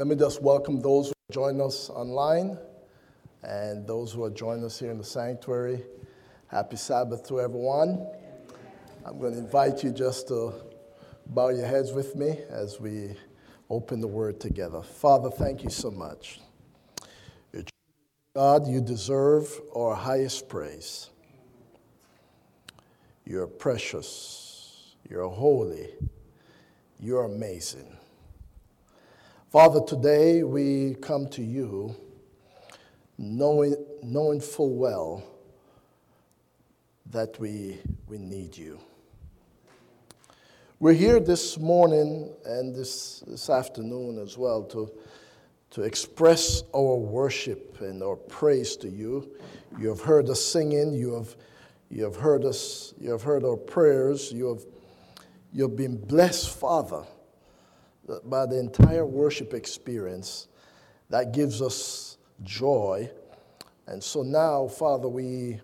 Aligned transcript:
Let 0.00 0.06
me 0.06 0.16
just 0.16 0.40
welcome 0.40 0.80
those 0.80 1.08
who 1.08 1.12
join 1.30 1.60
us 1.60 1.90
online 1.90 2.56
and 3.42 3.86
those 3.86 4.14
who 4.14 4.24
are 4.24 4.30
joining 4.30 4.64
us 4.64 4.78
here 4.80 4.90
in 4.90 4.96
the 4.96 5.04
sanctuary. 5.04 5.84
Happy 6.46 6.76
Sabbath 6.76 7.28
to 7.28 7.38
everyone. 7.38 8.06
I'm 9.04 9.18
going 9.18 9.34
to 9.34 9.38
invite 9.40 9.84
you 9.84 9.90
just 9.90 10.28
to 10.28 10.54
bow 11.26 11.50
your 11.50 11.66
heads 11.66 11.92
with 11.92 12.16
me 12.16 12.38
as 12.48 12.80
we 12.80 13.14
open 13.68 14.00
the 14.00 14.08
word 14.08 14.40
together. 14.40 14.80
Father, 14.80 15.28
thank 15.28 15.62
you 15.62 15.68
so 15.68 15.90
much. 15.90 16.40
God, 18.34 18.66
you 18.66 18.80
deserve 18.80 19.50
our 19.76 19.94
highest 19.94 20.48
praise. 20.48 21.10
You're 23.26 23.46
precious. 23.46 24.94
You're 25.10 25.28
holy. 25.28 25.90
You're 26.98 27.24
amazing. 27.24 27.98
Father, 29.50 29.80
today 29.80 30.44
we 30.44 30.94
come 31.00 31.26
to 31.30 31.42
you 31.42 31.96
knowing, 33.18 33.74
knowing 34.00 34.40
full 34.40 34.76
well 34.76 35.24
that 37.06 37.36
we, 37.40 37.80
we 38.06 38.16
need 38.16 38.56
you. 38.56 38.78
We're 40.78 40.92
here 40.92 41.18
this 41.18 41.58
morning 41.58 42.32
and 42.44 42.72
this, 42.76 43.24
this 43.26 43.50
afternoon 43.50 44.20
as 44.22 44.38
well 44.38 44.62
to, 44.66 44.88
to 45.70 45.82
express 45.82 46.62
our 46.72 46.94
worship 46.94 47.80
and 47.80 48.04
our 48.04 48.14
praise 48.14 48.76
to 48.76 48.88
you. 48.88 49.32
You 49.80 49.88
have 49.88 50.00
heard 50.00 50.30
us 50.30 50.40
singing, 50.46 50.92
you 50.92 51.14
have, 51.14 51.34
you 51.90 52.04
have 52.04 52.14
heard 52.14 52.44
us, 52.44 52.94
you 53.00 53.10
have 53.10 53.24
heard 53.24 53.42
our 53.42 53.56
prayers, 53.56 54.30
you 54.30 54.46
have, 54.46 54.64
you 55.52 55.64
have 55.64 55.74
been 55.74 55.96
blessed, 55.96 56.50
Father 56.50 57.02
by 58.24 58.46
the 58.46 58.58
entire 58.58 59.06
worship 59.06 59.54
experience 59.54 60.48
that 61.08 61.32
gives 61.32 61.60
us 61.60 62.16
joy. 62.42 63.10
And 63.86 64.02
so 64.02 64.22
now, 64.22 64.68
Father, 64.68 65.08
we, 65.08 65.60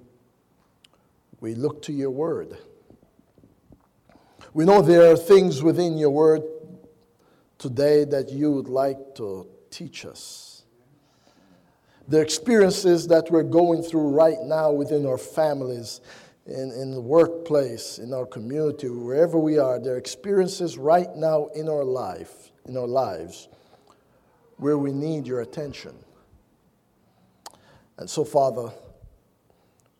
we 1.40 1.54
look 1.54 1.82
to 1.82 1.92
your 1.92 2.10
word. 2.10 2.58
We 4.52 4.64
know 4.64 4.82
there 4.82 5.12
are 5.12 5.16
things 5.16 5.62
within 5.62 5.98
your 5.98 6.10
word 6.10 6.42
today 7.58 8.04
that 8.04 8.30
you 8.30 8.52
would 8.52 8.68
like 8.68 9.14
to 9.16 9.46
teach 9.70 10.04
us. 10.04 10.64
The 12.08 12.20
experiences 12.20 13.08
that 13.08 13.30
we're 13.30 13.42
going 13.42 13.82
through 13.82 14.08
right 14.08 14.38
now 14.42 14.70
within 14.70 15.06
our 15.06 15.18
families, 15.18 16.00
in, 16.46 16.70
in 16.72 16.92
the 16.92 17.00
workplace, 17.00 17.98
in 17.98 18.12
our 18.12 18.26
community, 18.26 18.88
wherever 18.88 19.38
we 19.38 19.58
are, 19.58 19.80
there 19.80 19.94
are 19.94 19.98
experiences 19.98 20.78
right 20.78 21.14
now 21.16 21.46
in 21.54 21.68
our 21.68 21.84
life, 21.84 22.52
in 22.66 22.76
our 22.76 22.86
lives, 22.86 23.48
where 24.56 24.78
we 24.78 24.92
need 24.92 25.26
your 25.26 25.40
attention. 25.40 25.94
And 27.98 28.08
so, 28.08 28.24
Father, 28.24 28.70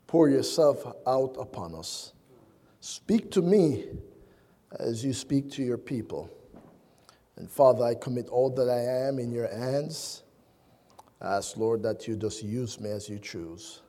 pour 0.07 0.29
yourself 0.29 0.87
out 1.07 1.37
upon 1.39 1.75
us. 1.75 2.13
Speak 2.81 3.31
to 3.33 3.43
me 3.43 3.87
as 4.79 5.05
you 5.05 5.13
speak 5.13 5.51
to 5.53 5.63
your 5.63 5.79
people. 5.79 6.31
And 7.37 7.51
Father, 7.51 7.85
I 7.85 7.95
commit 7.95 8.29
all 8.29 8.51
that 8.51 8.69
I 8.69 9.09
am 9.09 9.19
in 9.19 9.33
your 9.33 9.49
hands. 9.49 10.23
I 11.21 11.37
ask, 11.37 11.57
Lord, 11.57 11.83
that 11.83 12.07
you 12.07 12.17
just 12.17 12.43
use 12.43 12.79
me 12.81 12.91
as 12.91 13.09
you 13.09 13.19
choose. 13.19 13.83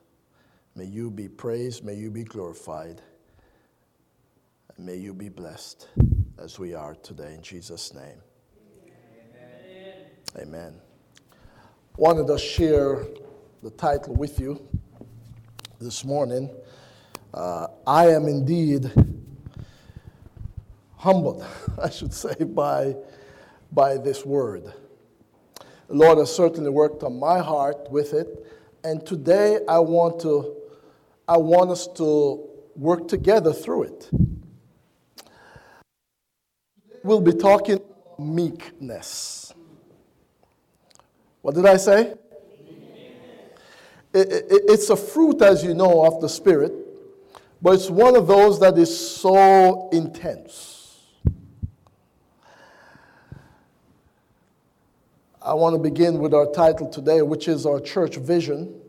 May 0.78 0.84
you 0.84 1.10
be 1.10 1.26
praised, 1.26 1.82
may 1.82 1.94
you 1.94 2.08
be 2.08 2.22
glorified, 2.22 3.02
and 4.76 4.86
may 4.86 4.94
you 4.94 5.12
be 5.12 5.28
blessed 5.28 5.88
as 6.38 6.60
we 6.60 6.72
are 6.72 6.94
today 6.94 7.34
in 7.34 7.42
Jesus' 7.42 7.92
name. 7.92 8.22
Amen. 9.34 9.94
Amen. 10.38 10.74
Wanted 11.96 12.28
to 12.28 12.38
share 12.38 13.04
the 13.60 13.70
title 13.70 14.14
with 14.14 14.38
you 14.38 14.68
this 15.80 16.04
morning. 16.04 16.48
Uh, 17.34 17.66
I 17.84 18.10
am 18.10 18.26
indeed 18.26 18.88
humbled, 20.94 21.44
I 21.82 21.90
should 21.90 22.14
say, 22.14 22.36
by, 22.44 22.94
by 23.72 23.96
this 23.96 24.24
word. 24.24 24.72
The 25.88 25.94
Lord 25.94 26.18
has 26.18 26.32
certainly 26.32 26.70
worked 26.70 27.02
on 27.02 27.18
my 27.18 27.40
heart 27.40 27.90
with 27.90 28.14
it, 28.14 28.46
and 28.84 29.04
today 29.04 29.58
I 29.68 29.80
want 29.80 30.20
to 30.20 30.54
I 31.28 31.36
want 31.36 31.70
us 31.70 31.86
to 31.96 32.48
work 32.74 33.06
together 33.06 33.52
through 33.52 33.82
it. 33.82 34.10
We'll 37.04 37.20
be 37.20 37.34
talking 37.34 37.80
meekness. 38.18 39.52
What 41.42 41.54
did 41.54 41.66
I 41.66 41.76
say? 41.76 42.14
It, 44.14 44.32
it, 44.32 44.46
it's 44.50 44.88
a 44.88 44.96
fruit, 44.96 45.42
as 45.42 45.62
you 45.62 45.74
know, 45.74 46.06
of 46.06 46.22
the 46.22 46.30
Spirit, 46.30 46.72
but 47.60 47.74
it's 47.74 47.90
one 47.90 48.16
of 48.16 48.26
those 48.26 48.58
that 48.60 48.78
is 48.78 48.98
so 48.98 49.90
intense. 49.90 50.96
I 55.42 55.52
want 55.52 55.74
to 55.74 55.78
begin 55.78 56.18
with 56.20 56.32
our 56.32 56.50
title 56.50 56.88
today, 56.88 57.20
which 57.20 57.48
is 57.48 57.66
our 57.66 57.80
church 57.80 58.16
vision 58.16 58.80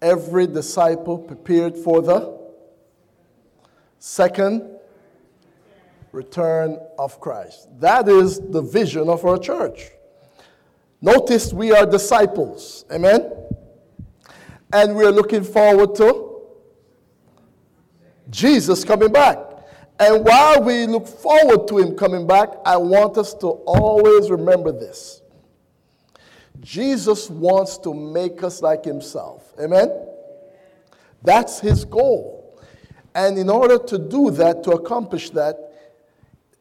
every 0.00 0.46
disciple 0.46 1.18
prepared 1.18 1.76
for 1.76 2.02
the 2.02 2.38
second 3.98 4.62
return 6.12 6.78
of 6.98 7.20
Christ. 7.20 7.68
That 7.80 8.08
is 8.08 8.40
the 8.40 8.62
vision 8.62 9.08
of 9.08 9.24
our 9.24 9.38
church. 9.38 9.90
Notice 11.00 11.52
we 11.52 11.72
are 11.72 11.86
disciples. 11.86 12.84
Amen? 12.90 13.30
And 14.72 14.96
we're 14.96 15.10
looking 15.10 15.44
forward 15.44 15.94
to 15.96 16.42
Jesus 18.30 18.84
coming 18.84 19.12
back. 19.12 19.38
And 19.98 20.24
while 20.24 20.62
we 20.62 20.86
look 20.86 21.06
forward 21.06 21.68
to 21.68 21.78
him 21.78 21.96
coming 21.96 22.26
back, 22.26 22.50
I 22.64 22.76
want 22.76 23.16
us 23.16 23.32
to 23.34 23.46
always 23.46 24.30
remember 24.30 24.72
this. 24.72 25.22
Jesus 26.60 27.30
wants 27.30 27.78
to 27.78 27.94
make 27.94 28.42
us 28.42 28.62
like 28.62 28.84
himself. 28.84 29.52
Amen? 29.60 29.90
That's 31.22 31.60
his 31.60 31.84
goal. 31.84 32.60
And 33.14 33.38
in 33.38 33.48
order 33.48 33.78
to 33.78 33.98
do 33.98 34.30
that, 34.32 34.62
to 34.64 34.72
accomplish 34.72 35.30
that, 35.30 35.56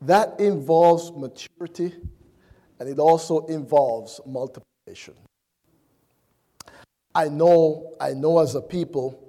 that 0.02 0.40
involves 0.40 1.12
maturity 1.12 1.94
and 2.80 2.90
it 2.90 3.00
also 3.00 3.46
involves 3.46 4.20
multiplication. 4.26 5.16
I 7.14 7.30
know, 7.30 7.94
I 8.00 8.14
know 8.14 8.40
as 8.40 8.56
a 8.56 8.62
people, 8.62 9.22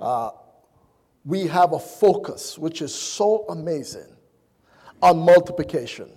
uh, 0.00 0.30
we 1.24 1.46
have 1.46 1.72
a 1.72 1.78
focus 1.78 2.58
which 2.58 2.82
is 2.82 2.94
so 2.94 3.46
amazing 3.48 4.16
on 5.00 5.18
multiplication. 5.18 6.10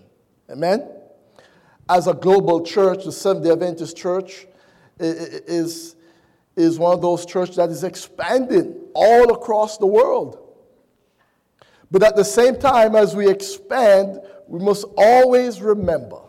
Amen? 0.50 0.88
As 1.90 2.08
a 2.08 2.14
global 2.14 2.64
church, 2.64 3.06
the 3.06 3.12
Seventh 3.12 3.46
day 3.46 3.52
Adventist 3.52 3.96
church 3.96 4.48
is, 5.00 5.96
is 6.56 6.80
one 6.80 6.94
of 6.94 7.02
those 7.02 7.26
churches 7.26 7.58
that 7.58 7.70
is 7.70 7.84
expanding 7.84 8.76
all 8.94 9.34
across 9.34 9.78
the 9.78 9.86
world. 9.86 10.40
But 11.92 12.04
at 12.04 12.16
the 12.16 12.26
same 12.26 12.58
time, 12.58 12.96
as 12.96 13.16
we 13.16 13.30
expand, 13.30 14.20
we 14.48 14.60
must 14.60 14.86
always 14.98 15.62
remember 15.62 16.22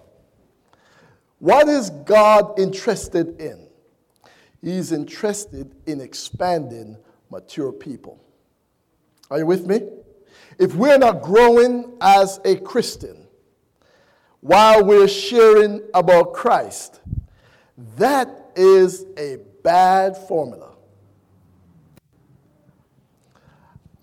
what 1.38 1.68
is 1.68 1.90
God 1.90 2.58
interested 2.58 3.40
in? 3.40 3.66
He's 4.62 4.90
interested 4.90 5.74
in 5.86 6.00
expanding 6.00 6.96
mature 7.30 7.72
people. 7.72 8.18
Are 9.30 9.38
you 9.38 9.46
with 9.46 9.66
me? 9.66 9.82
If 10.58 10.74
we're 10.74 10.98
not 10.98 11.22
growing 11.22 11.92
as 12.00 12.40
a 12.44 12.56
Christian, 12.56 13.25
while 14.46 14.84
we're 14.84 15.08
sharing 15.08 15.82
about 15.92 16.32
Christ. 16.32 17.00
That 17.96 18.52
is 18.54 19.04
a 19.18 19.38
bad 19.64 20.16
formula. 20.16 20.76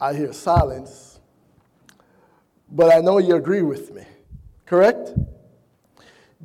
I 0.01 0.13
hear 0.13 0.33
silence, 0.33 1.21
but 2.69 2.94
I 2.94 3.00
know 3.00 3.19
you 3.19 3.38
agree 3.38 3.62
with 3.62 3.94
me. 3.95 4.03
Correct? 4.65 5.13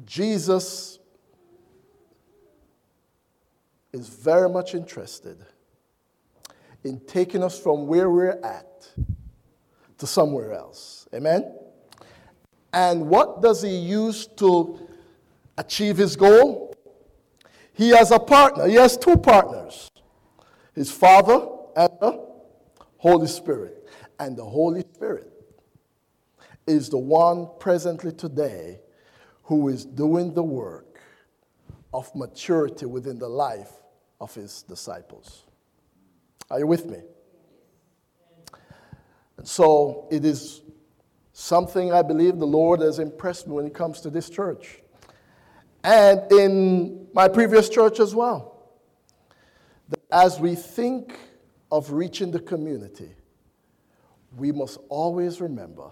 Jesus 0.06 1.00
is 3.92 4.08
very 4.08 4.48
much 4.48 4.76
interested 4.76 5.44
in 6.84 7.00
taking 7.00 7.42
us 7.42 7.58
from 7.58 7.88
where 7.88 8.08
we're 8.08 8.38
at 8.44 8.88
to 9.98 10.06
somewhere 10.06 10.52
else. 10.52 11.08
Amen? 11.12 11.57
And 12.72 13.08
what 13.08 13.42
does 13.42 13.62
he 13.62 13.76
use 13.76 14.26
to 14.36 14.78
achieve 15.56 15.96
his 15.96 16.16
goal? 16.16 16.74
He 17.72 17.90
has 17.90 18.10
a 18.10 18.18
partner. 18.18 18.66
He 18.66 18.74
has 18.74 18.96
two 18.96 19.16
partners 19.16 19.90
his 20.74 20.92
Father 20.92 21.48
and 21.76 21.90
the 22.00 22.24
Holy 22.98 23.26
Spirit. 23.26 23.88
And 24.20 24.36
the 24.36 24.44
Holy 24.44 24.80
Spirit 24.80 25.32
is 26.66 26.88
the 26.88 26.98
one 26.98 27.48
presently 27.58 28.12
today 28.12 28.80
who 29.44 29.68
is 29.68 29.84
doing 29.84 30.34
the 30.34 30.42
work 30.42 31.00
of 31.92 32.14
maturity 32.14 32.86
within 32.86 33.18
the 33.18 33.28
life 33.28 33.72
of 34.20 34.34
his 34.34 34.62
disciples. 34.62 35.44
Are 36.50 36.58
you 36.58 36.66
with 36.66 36.86
me? 36.86 36.98
And 39.36 39.46
so 39.46 40.06
it 40.10 40.24
is 40.24 40.62
something 41.38 41.92
I 41.92 42.02
believe 42.02 42.36
the 42.36 42.46
Lord 42.46 42.80
has 42.80 42.98
impressed 42.98 43.46
me 43.46 43.54
when 43.54 43.64
it 43.64 43.72
comes 43.72 44.00
to 44.00 44.10
this 44.10 44.28
church. 44.28 44.80
And 45.84 46.20
in 46.32 47.06
my 47.14 47.28
previous 47.28 47.68
church 47.68 48.00
as 48.00 48.12
well. 48.12 48.72
That 49.88 50.00
as 50.10 50.40
we 50.40 50.56
think 50.56 51.16
of 51.70 51.92
reaching 51.92 52.32
the 52.32 52.40
community, 52.40 53.14
we 54.36 54.50
must 54.50 54.78
always 54.88 55.40
remember 55.40 55.90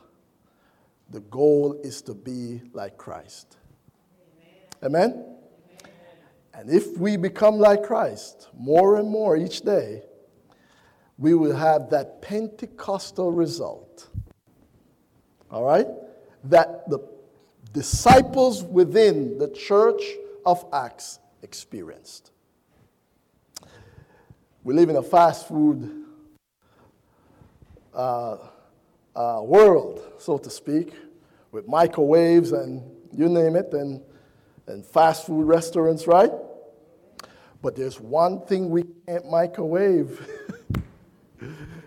the 1.11 1.21
goal 1.21 1.81
is 1.85 2.03
to 2.03 2.15
be 2.15 2.61
like 2.73 2.97
Christ. 2.97 3.57
Amen? 4.83 5.13
Amen? 5.13 5.37
And 6.55 6.69
if 6.69 6.99
we 6.99 7.17
become 7.17 7.59
like 7.59 7.85
Christ 7.85 8.49
more 8.53 8.97
and 8.97 9.09
more 9.09 9.37
each 9.37 9.61
day, 9.61 10.03
we 11.19 11.35
will 11.35 11.55
have 11.55 11.89
that 11.91 12.21
Pentecostal 12.21 13.31
result. 13.31 14.09
All 15.51 15.65
right? 15.65 15.87
That 16.45 16.89
the 16.89 17.01
disciples 17.73 18.63
within 18.63 19.39
the 19.39 19.49
church 19.49 20.03
of 20.45 20.65
Acts 20.73 21.19
experienced. 21.43 22.31
We 24.65 24.75
live 24.75 24.89
in 24.89 24.97
a 24.97 25.03
fast 25.03 25.47
food 25.47 26.05
uh, 27.95 28.37
uh, 29.15 29.41
world, 29.43 30.03
so 30.19 30.39
to 30.39 30.51
speak, 30.51 30.93
with 31.53 31.69
microwaves 31.69 32.53
and 32.53 32.83
you 33.13 33.29
name 33.29 33.57
it, 33.57 33.73
and, 33.73 34.03
and 34.67 34.85
fast 34.85 35.27
food 35.27 35.47
restaurants, 35.47 36.07
right? 36.07 36.31
But 37.63 37.77
there's 37.77 38.01
one 38.01 38.41
thing 38.43 38.71
we 38.71 38.85
can't 39.07 39.31
microwave. 39.31 40.29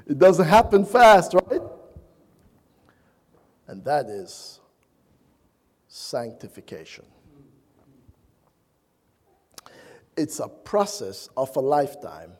it 0.07 0.17
doesn't 0.17 0.47
happen 0.47 0.85
fast, 0.85 1.33
right? 1.33 1.58
That 3.89 4.05
is 4.05 4.59
sanctification. 5.87 7.05
It's 10.15 10.39
a 10.39 10.47
process 10.47 11.27
of 11.35 11.55
a 11.55 11.59
lifetime, 11.59 12.33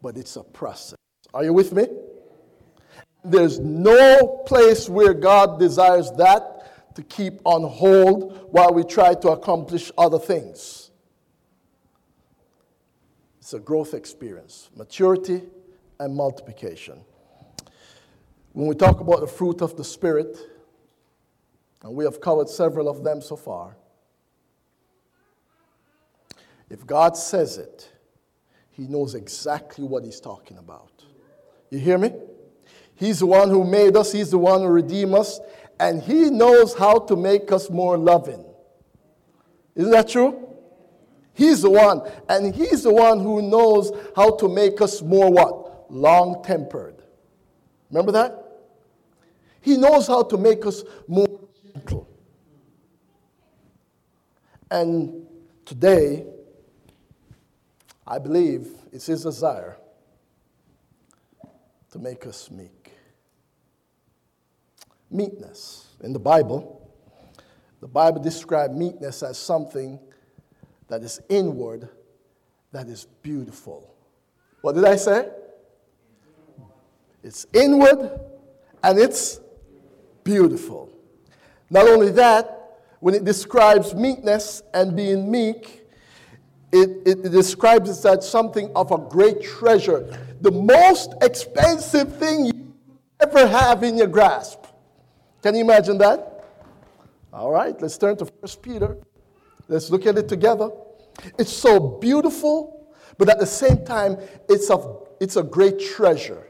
but 0.00 0.16
it's 0.16 0.36
a 0.36 0.42
process. 0.42 0.96
Are 1.34 1.44
you 1.44 1.52
with 1.52 1.74
me? 1.74 1.88
There's 3.22 3.58
no 3.58 4.42
place 4.46 4.88
where 4.88 5.12
God 5.12 5.58
desires 5.58 6.10
that 6.12 6.94
to 6.94 7.02
keep 7.02 7.38
on 7.44 7.64
hold 7.64 8.48
while 8.50 8.72
we 8.72 8.82
try 8.82 9.12
to 9.12 9.28
accomplish 9.28 9.92
other 9.98 10.18
things. 10.18 10.90
It's 13.40 13.52
a 13.52 13.60
growth 13.60 13.92
experience, 13.92 14.70
maturity 14.74 15.42
and 16.00 16.16
multiplication. 16.16 17.02
When 18.54 18.68
we 18.68 18.74
talk 18.74 19.00
about 19.00 19.20
the 19.20 19.26
fruit 19.26 19.60
of 19.60 19.76
the 19.76 19.84
Spirit, 19.84 20.38
and 21.84 21.94
we 21.94 22.04
have 22.04 22.20
covered 22.20 22.48
several 22.48 22.88
of 22.88 23.04
them 23.04 23.20
so 23.20 23.36
far, 23.36 23.76
if 26.70 26.84
God 26.86 27.14
says 27.16 27.58
it, 27.58 27.92
He 28.70 28.88
knows 28.88 29.14
exactly 29.14 29.84
what 29.84 30.02
He's 30.02 30.18
talking 30.18 30.56
about. 30.56 31.04
You 31.70 31.78
hear 31.78 31.98
me? 31.98 32.12
He's 32.96 33.18
the 33.18 33.26
one 33.26 33.50
who 33.50 33.64
made 33.64 33.96
us, 33.96 34.12
He's 34.12 34.30
the 34.30 34.38
one 34.38 34.62
who 34.62 34.68
redeemed 34.68 35.14
us, 35.14 35.40
and 35.78 36.02
He 36.02 36.30
knows 36.30 36.74
how 36.74 37.00
to 37.00 37.16
make 37.16 37.52
us 37.52 37.68
more 37.68 37.98
loving. 37.98 38.44
Isn't 39.74 39.92
that 39.92 40.08
true? 40.08 40.48
He's 41.34 41.62
the 41.62 41.70
one, 41.70 42.00
and 42.30 42.54
He's 42.54 42.84
the 42.84 42.94
one 42.94 43.20
who 43.20 43.42
knows 43.42 43.92
how 44.16 44.36
to 44.36 44.48
make 44.48 44.80
us 44.80 45.02
more 45.02 45.30
what? 45.30 45.92
Long 45.92 46.42
tempered. 46.42 47.02
Remember 47.90 48.12
that? 48.12 48.40
He 49.60 49.76
knows 49.76 50.06
how 50.06 50.22
to 50.22 50.38
make 50.38 50.64
us 50.64 50.82
more 51.06 51.26
gentle. 51.74 52.08
And 54.74 55.28
today, 55.64 56.26
I 58.04 58.18
believe 58.18 58.66
it's 58.90 59.06
His 59.06 59.22
desire 59.22 59.76
to 61.92 61.98
make 62.00 62.26
us 62.26 62.50
meek 62.50 62.90
meekness. 65.12 65.86
In 66.02 66.12
the 66.12 66.18
Bible, 66.18 66.90
the 67.80 67.86
Bible 67.86 68.20
describes 68.20 68.74
meekness 68.74 69.22
as 69.22 69.38
something 69.38 70.00
that 70.88 71.02
is 71.04 71.20
inward, 71.28 71.88
that 72.72 72.88
is 72.88 73.06
beautiful. 73.22 73.94
What 74.60 74.74
did 74.74 74.86
I 74.86 74.96
say? 74.96 75.28
It's 77.22 77.46
inward 77.52 78.18
and 78.82 78.98
it's 78.98 79.38
beautiful. 80.24 80.90
Not 81.70 81.86
only 81.86 82.10
that, 82.10 82.63
when 83.04 83.12
it 83.12 83.22
describes 83.22 83.94
meekness 83.94 84.62
and 84.72 84.96
being 84.96 85.30
meek, 85.30 85.86
it, 86.72 86.88
it, 87.04 87.30
describes 87.30 87.90
it 87.90 88.08
as 88.08 88.26
something 88.26 88.72
of 88.74 88.92
a 88.92 88.96
great 88.96 89.42
treasure. 89.42 90.18
The 90.40 90.50
most 90.50 91.12
expensive 91.20 92.16
thing 92.16 92.46
you 92.46 92.72
ever 93.20 93.46
have 93.46 93.82
in 93.82 93.98
your 93.98 94.06
grasp. 94.06 94.60
Can 95.42 95.54
you 95.54 95.60
imagine 95.60 95.98
that? 95.98 96.46
All 97.30 97.50
right, 97.50 97.78
let's 97.82 97.98
turn 97.98 98.16
to 98.16 98.26
First 98.40 98.62
Peter. 98.62 98.96
Let's 99.68 99.90
look 99.90 100.06
at 100.06 100.16
it 100.16 100.26
together. 100.26 100.70
It's 101.38 101.52
so 101.52 101.78
beautiful, 101.78 102.90
but 103.18 103.28
at 103.28 103.38
the 103.38 103.44
same 103.44 103.84
time, 103.84 104.16
it's 104.48 104.70
a, 104.70 104.96
it's 105.20 105.36
a 105.36 105.42
great 105.42 105.78
treasure. 105.78 106.46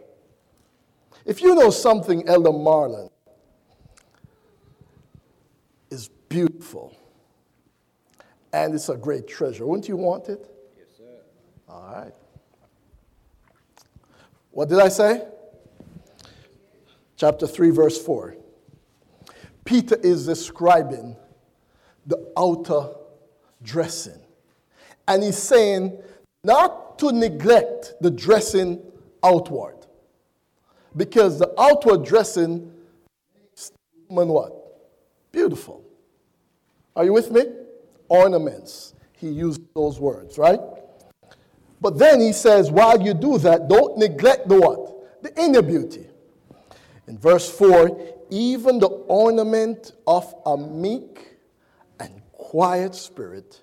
If 1.25 1.43
you 1.43 1.57
know 1.57 1.71
something, 1.71 2.29
Elder 2.29 2.53
Marlin, 2.53 3.11
is 5.91 6.11
beautiful 6.35 6.93
and 8.53 8.75
it's 8.75 8.89
a 8.89 8.97
great 8.97 9.29
treasure, 9.29 9.65
wouldn't 9.65 9.89
you 9.89 9.97
want 9.97 10.29
it? 10.29 10.51
Yes, 10.77 10.89
sir. 10.99 11.05
All 11.69 11.95
right. 11.95 12.13
What 14.51 14.69
did 14.69 14.81
I 14.81 14.89
say? 14.89 15.25
Chapter 17.17 17.47
3, 17.47 17.71
verse 17.71 18.05
4. 18.05 18.37
Peter 19.65 19.95
is 20.03 20.27
describing 20.27 21.17
the 22.05 22.33
outer 22.37 22.89
dressing. 23.63 24.21
And 25.07 25.23
he's 25.23 25.39
saying 25.39 25.97
not 26.43 26.99
to 26.99 27.13
neglect 27.13 27.95
the 28.01 28.11
dressing 28.11 28.83
outward. 29.23 29.87
Because 30.97 31.39
the 31.39 31.55
outward 31.61 32.05
dressing 32.05 32.73
makes 33.41 33.69
the 33.69 33.77
woman 34.09 34.29
what? 34.29 34.53
Beautiful. 35.31 35.84
Are 36.97 37.05
you 37.05 37.13
with 37.13 37.31
me? 37.31 37.43
Ornaments. 38.09 38.95
He 39.13 39.29
used 39.29 39.63
those 39.75 39.99
words, 39.99 40.39
right? 40.39 40.61
But 41.81 41.99
then 41.99 42.21
he 42.21 42.33
says, 42.33 42.71
while 42.71 43.01
you 43.01 43.15
do 43.15 43.39
that, 43.39 43.69
don't 43.69 43.99
neglect 43.99 44.49
the 44.49 44.59
what? 44.59 45.23
The 45.23 45.41
inner 45.41 45.63
beauty. 45.63 46.07
In 47.07 47.19
verse 47.19 47.51
4, 47.59 48.15
even 48.31 48.79
the 48.79 48.89
ornament 48.89 49.93
of 50.07 50.35
a 50.47 50.57
meek 50.57 51.37
and 52.01 52.23
quiet 52.33 52.95
spirit, 52.95 53.61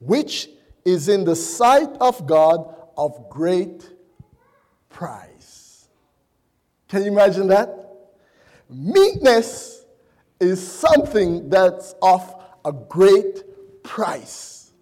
which 0.00 0.48
is 0.84 1.08
in 1.08 1.24
the 1.24 1.36
sight 1.36 1.88
of 2.00 2.26
God 2.26 2.74
of 2.96 3.30
great 3.30 3.90
price. 4.88 5.88
Can 6.88 7.04
you 7.04 7.12
imagine 7.12 7.48
that? 7.48 7.74
Meekness 8.68 9.84
is 10.40 10.60
something 10.66 11.48
that's 11.48 11.94
of 12.02 12.41
a 12.64 12.72
great 12.72 13.82
price. 13.82 14.72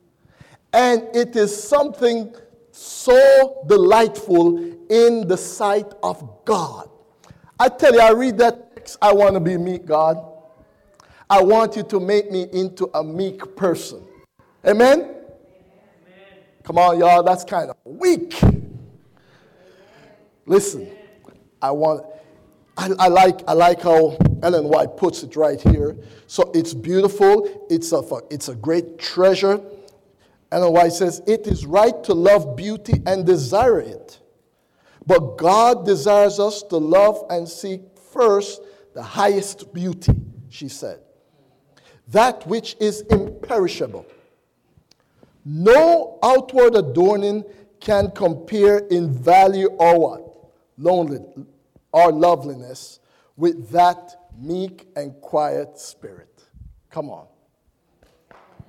And 0.73 1.05
it 1.15 1.35
is 1.37 1.63
something 1.63 2.35
so 2.71 3.65
delightful 3.69 4.59
in 4.89 5.27
the 5.27 5.37
sight 5.37 5.93
of 6.03 6.45
God. 6.45 6.89
I 7.59 7.69
tell 7.69 7.93
you, 7.93 8.01
I 8.01 8.13
read 8.13 8.39
that 8.39 8.75
text, 8.77 8.97
I 9.03 9.13
want 9.13 9.35
to 9.35 9.41
be 9.41 9.57
meek, 9.57 9.87
God. 9.87 10.25
I 11.29 11.43
want 11.43 11.77
you 11.77 11.83
to 11.85 12.01
make 12.01 12.31
me 12.31 12.49
into 12.53 12.91
a 12.95 13.05
meek 13.05 13.55
person. 13.55 14.03
Amen? 14.67 15.01
Amen. 15.01 15.15
Come 16.65 16.79
on, 16.79 16.99
y'all, 16.99 17.23
that's 17.23 17.45
kind 17.45 17.71
of 17.71 17.77
weak. 17.85 18.41
Listen, 20.47 20.89
I 21.63 21.71
want, 21.71 22.05
I, 22.81 22.91
I, 22.99 23.09
like, 23.09 23.41
I 23.47 23.53
like 23.53 23.83
how 23.83 24.17
Ellen 24.43 24.65
White 24.69 24.97
puts 24.97 25.23
it 25.23 25.37
right 25.37 25.61
here. 25.61 25.99
So 26.27 26.51
it's 26.55 26.73
beautiful, 26.73 27.67
it's 27.69 27.93
a, 27.93 28.03
it's 28.31 28.49
a 28.49 28.55
great 28.55 28.99
treasure. 28.99 29.61
Ellen 30.51 30.73
White 30.73 30.93
says, 30.93 31.21
It 31.27 31.47
is 31.47 31.67
right 31.67 32.03
to 32.05 32.15
love 32.15 32.57
beauty 32.57 33.03
and 33.05 33.27
desire 33.27 33.81
it. 33.81 34.19
But 35.07 35.37
God 35.37 35.85
desires 35.85 36.41
us 36.41 36.63
to 36.65 36.79
love 36.79 37.25
and 37.29 37.47
seek 37.47 37.83
first 38.13 38.63
the 38.95 39.03
highest 39.03 39.75
beauty, 39.75 40.15
she 40.49 40.69
said. 40.69 41.01
that 42.09 42.47
which 42.47 42.77
is 42.81 43.03
imperishable. 43.03 44.07
No 45.45 46.19
outward 46.23 46.75
adorning 46.77 47.45
can 47.79 48.11
compare 48.13 48.79
in 48.79 49.11
value 49.13 49.69
or 49.69 50.01
what? 50.01 50.51
Lonely 50.79 51.21
or 51.93 52.13
loveliness 52.13 53.01
with 53.37 53.71
that 53.71 54.17
meek 54.39 54.87
and 54.97 55.21
quiet 55.21 55.79
spirit. 55.79 56.45
Come 56.91 57.11
on. 57.11 57.27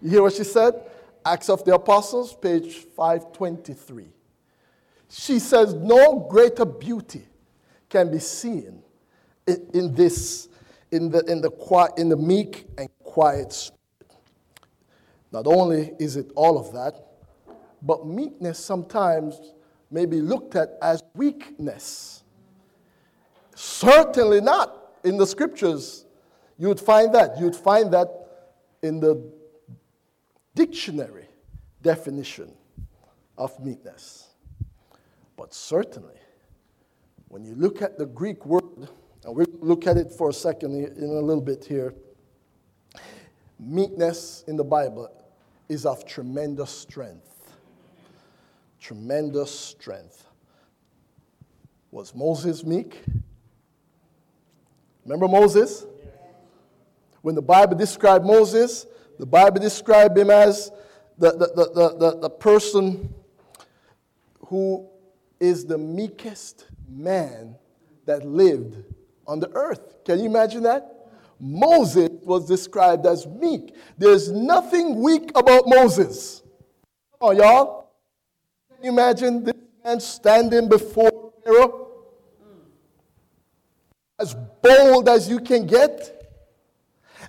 You 0.01 0.09
hear 0.09 0.21
what 0.23 0.33
she 0.33 0.43
said? 0.43 0.73
Acts 1.25 1.49
of 1.49 1.63
the 1.65 1.75
Apostles, 1.75 2.35
page 2.35 2.73
523. 2.75 4.07
She 5.09 5.39
says, 5.39 5.73
No 5.73 6.27
greater 6.29 6.65
beauty 6.65 7.23
can 7.89 8.09
be 8.09 8.19
seen 8.19 8.81
in, 9.45 9.67
in 9.73 9.93
this, 9.93 10.47
in 10.91 11.09
the, 11.09 11.19
in, 11.25 11.41
the 11.41 11.51
quiet, 11.51 11.91
in 11.97 12.09
the 12.09 12.15
meek 12.15 12.65
and 12.77 12.89
quiet 13.03 13.51
spirit. 13.51 13.79
Not 15.31 15.47
only 15.47 15.93
is 15.99 16.15
it 16.15 16.31
all 16.35 16.57
of 16.57 16.73
that, 16.73 16.95
but 17.81 18.07
meekness 18.07 18.59
sometimes 18.59 19.39
may 19.89 20.05
be 20.05 20.21
looked 20.21 20.55
at 20.55 20.77
as 20.81 21.03
weakness. 21.15 22.20
Certainly 23.55 24.41
not 24.41 24.96
in 25.03 25.17
the 25.17 25.27
scriptures. 25.27 26.05
You 26.58 26.67
would 26.67 26.79
find 26.79 27.13
that. 27.13 27.38
You 27.38 27.46
would 27.46 27.55
find 27.55 27.91
that 27.93 28.08
in 28.81 29.00
the 29.00 29.31
dictionary 30.55 31.27
definition 31.81 32.53
of 33.38 33.60
meekness. 33.63 34.29
But 35.36 35.53
certainly, 35.53 36.20
when 37.29 37.46
you 37.46 37.55
look 37.55 37.81
at 37.81 37.98
the 37.98 38.05
Greek 38.05 38.46
word, 38.46 38.63
and 39.24 39.36
we'll 39.36 39.46
look 39.60 39.88
at 39.88 39.98
it 39.98 40.12
for 40.12 40.29
a 40.29 40.34
second 40.34 40.86
in 40.86 41.03
a 41.03 41.20
little 41.20 41.41
bit 41.41 41.65
here, 41.65 41.93
meekness 43.60 44.43
in 44.48 44.58
the 44.58 44.63
Bible 44.63 45.10
is 45.70 45.86
of 45.86 46.05
tremendous 46.05 46.70
strength. 46.70 47.53
Tremendous 48.79 49.51
strength. 49.51 50.25
Was 51.91 52.13
Moses 52.15 52.63
meek? 52.63 53.01
Remember 55.05 55.27
Moses? 55.27 55.86
When 57.22 57.36
the 57.36 57.41
Bible 57.41 57.75
described 57.75 58.25
Moses, 58.25 58.86
the 59.20 59.25
Bible 59.25 59.60
described 59.60 60.17
him 60.17 60.29
as 60.29 60.72
the, 61.17 61.31
the, 61.31 61.48
the, 61.48 61.98
the, 61.98 62.20
the 62.22 62.29
person 62.29 63.13
who 64.48 64.88
is 65.39 65.65
the 65.65 65.77
meekest 65.77 66.65
man 66.89 67.55
that 68.05 68.25
lived 68.25 68.77
on 69.27 69.39
the 69.39 69.50
earth. 69.53 70.03
Can 70.03 70.20
you 70.20 70.25
imagine 70.25 70.63
that? 70.63 71.10
Moses 71.39 72.10
was 72.24 72.48
described 72.48 73.05
as 73.05 73.25
meek. 73.25 73.75
There's 73.98 74.31
nothing 74.31 75.01
weak 75.01 75.31
about 75.36 75.67
Moses. 75.67 76.43
Come 77.20 77.29
on, 77.29 77.38
y'all. 77.38 77.91
Can 78.70 78.84
you 78.84 78.91
imagine 78.91 79.43
this 79.43 79.55
man 79.84 80.00
standing 80.00 80.70
before 80.70 81.34
Pharaoh? 81.43 81.80
As 84.21 84.35
bold 84.61 85.09
as 85.09 85.27
you 85.27 85.39
can 85.39 85.65
get 85.65 86.21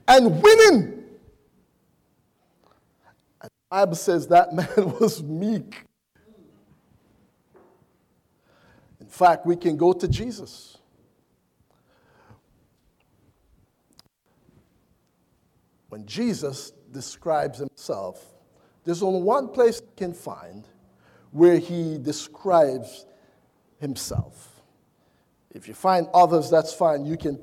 and 0.06 0.42
winning. 0.42 1.04
And 3.40 3.48
the 3.50 3.50
Bible 3.70 3.94
says 3.94 4.26
that 4.28 4.52
man 4.54 4.68
was 5.00 5.22
meek. 5.22 5.84
In 9.00 9.06
fact, 9.06 9.46
we 9.46 9.56
can 9.56 9.78
go 9.78 9.94
to 9.94 10.06
Jesus. 10.06 10.76
When 15.88 16.04
Jesus 16.04 16.72
describes 16.90 17.58
himself, 17.58 18.22
there's 18.84 19.02
only 19.02 19.22
one 19.22 19.48
place 19.48 19.80
you 19.80 19.92
can 19.96 20.12
find 20.12 20.68
where 21.30 21.56
he 21.56 21.96
describes 21.96 23.06
himself. 23.78 24.51
If 25.52 25.68
you 25.68 25.74
find 25.74 26.08
others, 26.14 26.50
that's 26.50 26.72
fine. 26.72 27.04
You 27.04 27.16
can 27.16 27.38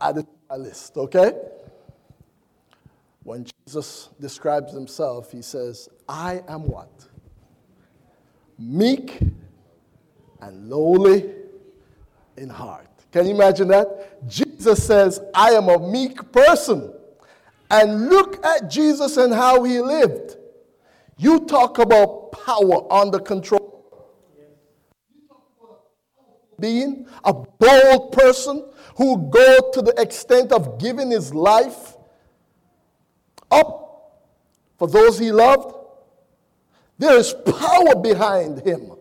add 0.00 0.18
it 0.18 0.22
to 0.22 0.28
my 0.50 0.56
list, 0.56 0.96
okay? 0.96 1.32
When 3.22 3.46
Jesus 3.66 4.08
describes 4.20 4.72
himself, 4.72 5.30
he 5.30 5.42
says, 5.42 5.88
I 6.08 6.42
am 6.48 6.66
what? 6.66 6.90
Meek 8.58 9.20
and 10.40 10.68
lowly 10.68 11.30
in 12.36 12.48
heart. 12.48 12.88
Can 13.12 13.26
you 13.26 13.34
imagine 13.34 13.68
that? 13.68 14.28
Jesus 14.28 14.84
says, 14.84 15.20
I 15.32 15.50
am 15.50 15.68
a 15.68 15.78
meek 15.78 16.32
person. 16.32 16.92
And 17.70 18.08
look 18.08 18.44
at 18.44 18.68
Jesus 18.68 19.16
and 19.16 19.32
how 19.32 19.62
he 19.62 19.80
lived. 19.80 20.36
You 21.16 21.40
talk 21.46 21.78
about 21.78 22.32
power 22.32 22.92
under 22.92 23.18
control. 23.18 23.71
Being 26.62 27.08
a 27.24 27.34
bold 27.34 28.12
person 28.12 28.64
who 28.96 29.28
go 29.30 29.70
to 29.72 29.82
the 29.82 30.00
extent 30.00 30.52
of 30.52 30.78
giving 30.78 31.10
his 31.10 31.34
life 31.34 31.96
up 33.50 34.22
for 34.78 34.86
those 34.86 35.18
he 35.18 35.32
loved. 35.32 35.74
There 36.98 37.18
is 37.18 37.34
power 37.44 37.96
behind 37.96 38.60
him. 38.60 38.92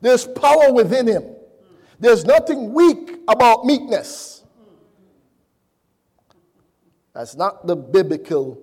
There's 0.00 0.26
power 0.26 0.72
within 0.72 1.06
him. 1.06 1.36
There's 2.00 2.24
nothing 2.24 2.72
weak 2.72 3.18
about 3.28 3.66
meekness. 3.66 4.42
That's 7.12 7.36
not 7.36 7.66
the 7.66 7.76
biblical 7.76 8.58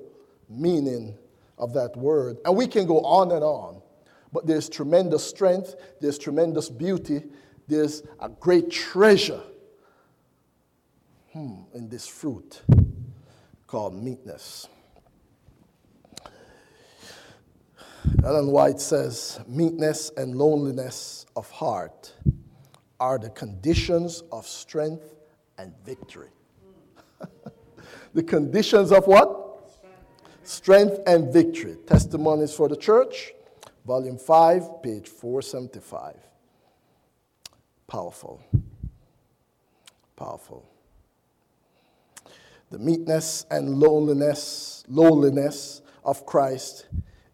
meaning 0.49 1.15
of 1.59 1.73
that 1.73 1.95
word. 1.95 2.37
And 2.45 2.55
we 2.55 2.65
can 2.65 2.87
go 2.87 2.99
on 3.01 3.31
and 3.31 3.43
on. 3.43 3.79
But 4.31 4.47
there's 4.47 4.69
tremendous 4.69 5.23
strength, 5.23 5.75
there's 6.01 6.17
tremendous 6.17 6.67
beauty, 6.67 7.21
there's 7.67 8.03
a 8.19 8.29
great 8.29 8.69
treasure 8.69 9.41
hmm, 11.31 11.55
in 11.73 11.89
this 11.89 12.07
fruit 12.07 12.61
called 13.67 13.95
meekness. 13.95 14.67
Ellen 18.23 18.47
White 18.47 18.79
says 18.79 19.39
meekness 19.47 20.11
and 20.15 20.35
loneliness 20.35 21.25
of 21.35 21.49
heart 21.51 22.13
are 22.99 23.17
the 23.17 23.29
conditions 23.29 24.23
of 24.31 24.45
strength 24.45 25.15
and 25.57 25.73
victory. 25.85 26.29
the 28.13 28.23
conditions 28.23 28.91
of 28.91 29.07
what? 29.07 29.39
Strength 30.43 30.99
and 31.07 31.33
victory. 31.33 31.77
Testimonies 31.87 32.53
for 32.53 32.67
the 32.67 32.77
Church, 32.77 33.33
volume 33.85 34.17
5, 34.17 34.83
page 34.83 35.07
475. 35.07 36.15
Powerful. 37.93 38.41
Powerful. 40.15 40.67
The 42.71 42.79
meekness 42.79 43.45
and 43.51 43.77
loneliness, 43.77 44.83
lowliness 44.87 45.83
of 46.03 46.25
Christ 46.25 46.87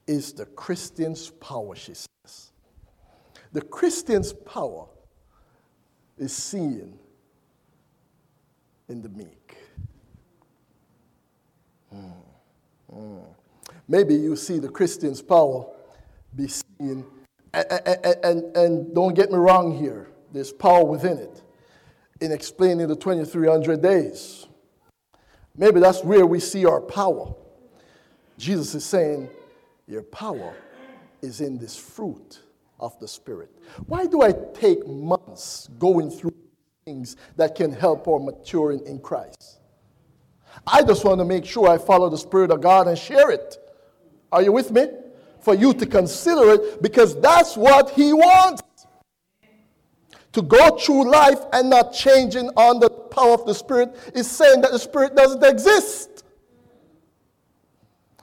is 0.05 0.33
the 0.33 0.45
Christian's 0.45 1.29
power, 1.29 1.77
she 1.77 1.93
says. 1.93 2.51
The 3.53 3.61
Christian's 3.61 4.33
power 4.33 4.87
is 6.17 6.35
seen 6.35 6.99
in 8.89 9.01
the 9.01 9.07
meek. 9.07 9.55
Mm. 11.95 12.11
Mm. 12.93 13.23
Maybe 13.87 14.13
you 14.13 14.35
see 14.35 14.59
the 14.59 14.67
Christian's 14.67 15.21
power 15.21 15.67
be 16.35 16.49
seen, 16.49 17.05
and, 17.53 17.65
and, 17.71 18.15
and, 18.25 18.57
and 18.57 18.93
don't 18.93 19.15
get 19.15 19.31
me 19.31 19.37
wrong 19.37 19.77
here, 19.79 20.09
there's 20.31 20.51
power 20.51 20.83
within 20.83 21.17
it 21.17 21.41
in 22.21 22.31
explaining 22.31 22.87
the 22.87 22.95
2300 22.95 23.81
days. 23.81 24.47
Maybe 25.55 25.79
that's 25.79 26.03
where 26.03 26.25
we 26.25 26.39
see 26.39 26.65
our 26.65 26.81
power. 26.81 27.33
Jesus 28.37 28.75
is 28.75 28.85
saying, 28.85 29.29
your 29.87 30.03
power 30.03 30.53
is 31.21 31.41
in 31.41 31.57
this 31.57 31.75
fruit 31.75 32.39
of 32.79 32.97
the 32.99 33.07
Spirit. 33.07 33.49
Why 33.87 34.05
do 34.05 34.21
I 34.21 34.33
take 34.53 34.87
months 34.87 35.67
going 35.79 36.09
through 36.09 36.33
things 36.85 37.17
that 37.35 37.55
can 37.55 37.71
help 37.71 38.07
our 38.07 38.19
maturing 38.19 38.85
in 38.85 38.99
Christ? 38.99 39.59
I 40.65 40.83
just 40.83 41.03
want 41.05 41.19
to 41.19 41.25
make 41.25 41.45
sure 41.45 41.67
I 41.67 41.77
follow 41.77 42.09
the 42.09 42.17
Spirit 42.17 42.51
of 42.51 42.61
God 42.61 42.87
and 42.87 42.97
share 42.97 43.31
it. 43.31 43.57
Are 44.31 44.41
you 44.41 44.51
with 44.51 44.71
me? 44.71 44.87
For 45.41 45.55
you 45.55 45.73
to 45.73 45.85
consider 45.85 46.53
it 46.53 46.81
because 46.81 47.19
that's 47.19 47.57
what 47.57 47.91
He 47.91 48.13
wants. 48.13 48.61
To 50.33 50.41
go 50.41 50.77
through 50.77 51.09
life 51.09 51.39
and 51.53 51.69
not 51.69 51.91
changing 51.93 52.49
on 52.49 52.79
the 52.79 52.89
power 52.89 53.33
of 53.33 53.45
the 53.45 53.53
Spirit 53.53 53.95
is 54.13 54.29
saying 54.29 54.61
that 54.61 54.71
the 54.71 54.79
Spirit 54.79 55.15
doesn't 55.15 55.43
exist. 55.43 56.23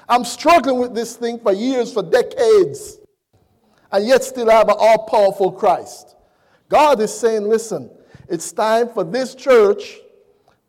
I'm 0.08 0.24
struggling 0.24 0.78
with 0.78 0.94
this 0.94 1.16
thing 1.16 1.40
for 1.40 1.52
years, 1.52 1.92
for 1.92 2.02
decades, 2.02 2.98
and 3.90 4.06
yet 4.06 4.22
still 4.22 4.50
I 4.50 4.54
have 4.54 4.68
an 4.68 4.76
all 4.78 5.06
powerful 5.06 5.50
Christ. 5.50 6.14
God 6.68 7.00
is 7.00 7.12
saying, 7.12 7.42
listen, 7.42 7.90
it's 8.28 8.52
time 8.52 8.88
for 8.88 9.02
this 9.02 9.34
church 9.34 9.98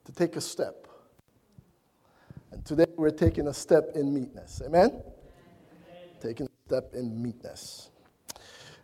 to 0.06 0.12
take 0.12 0.36
a 0.36 0.42
step 0.42 0.88
and 2.58 2.66
Today 2.66 2.86
we're 2.96 3.12
taking 3.12 3.48
a 3.48 3.54
step 3.54 3.92
in 3.96 4.14
meekness. 4.14 4.62
Amen? 4.66 4.90
Amen? 4.90 5.02
Taking 6.22 6.48
a 6.48 6.50
step 6.68 6.94
in 6.94 7.22
meekness. 7.22 7.90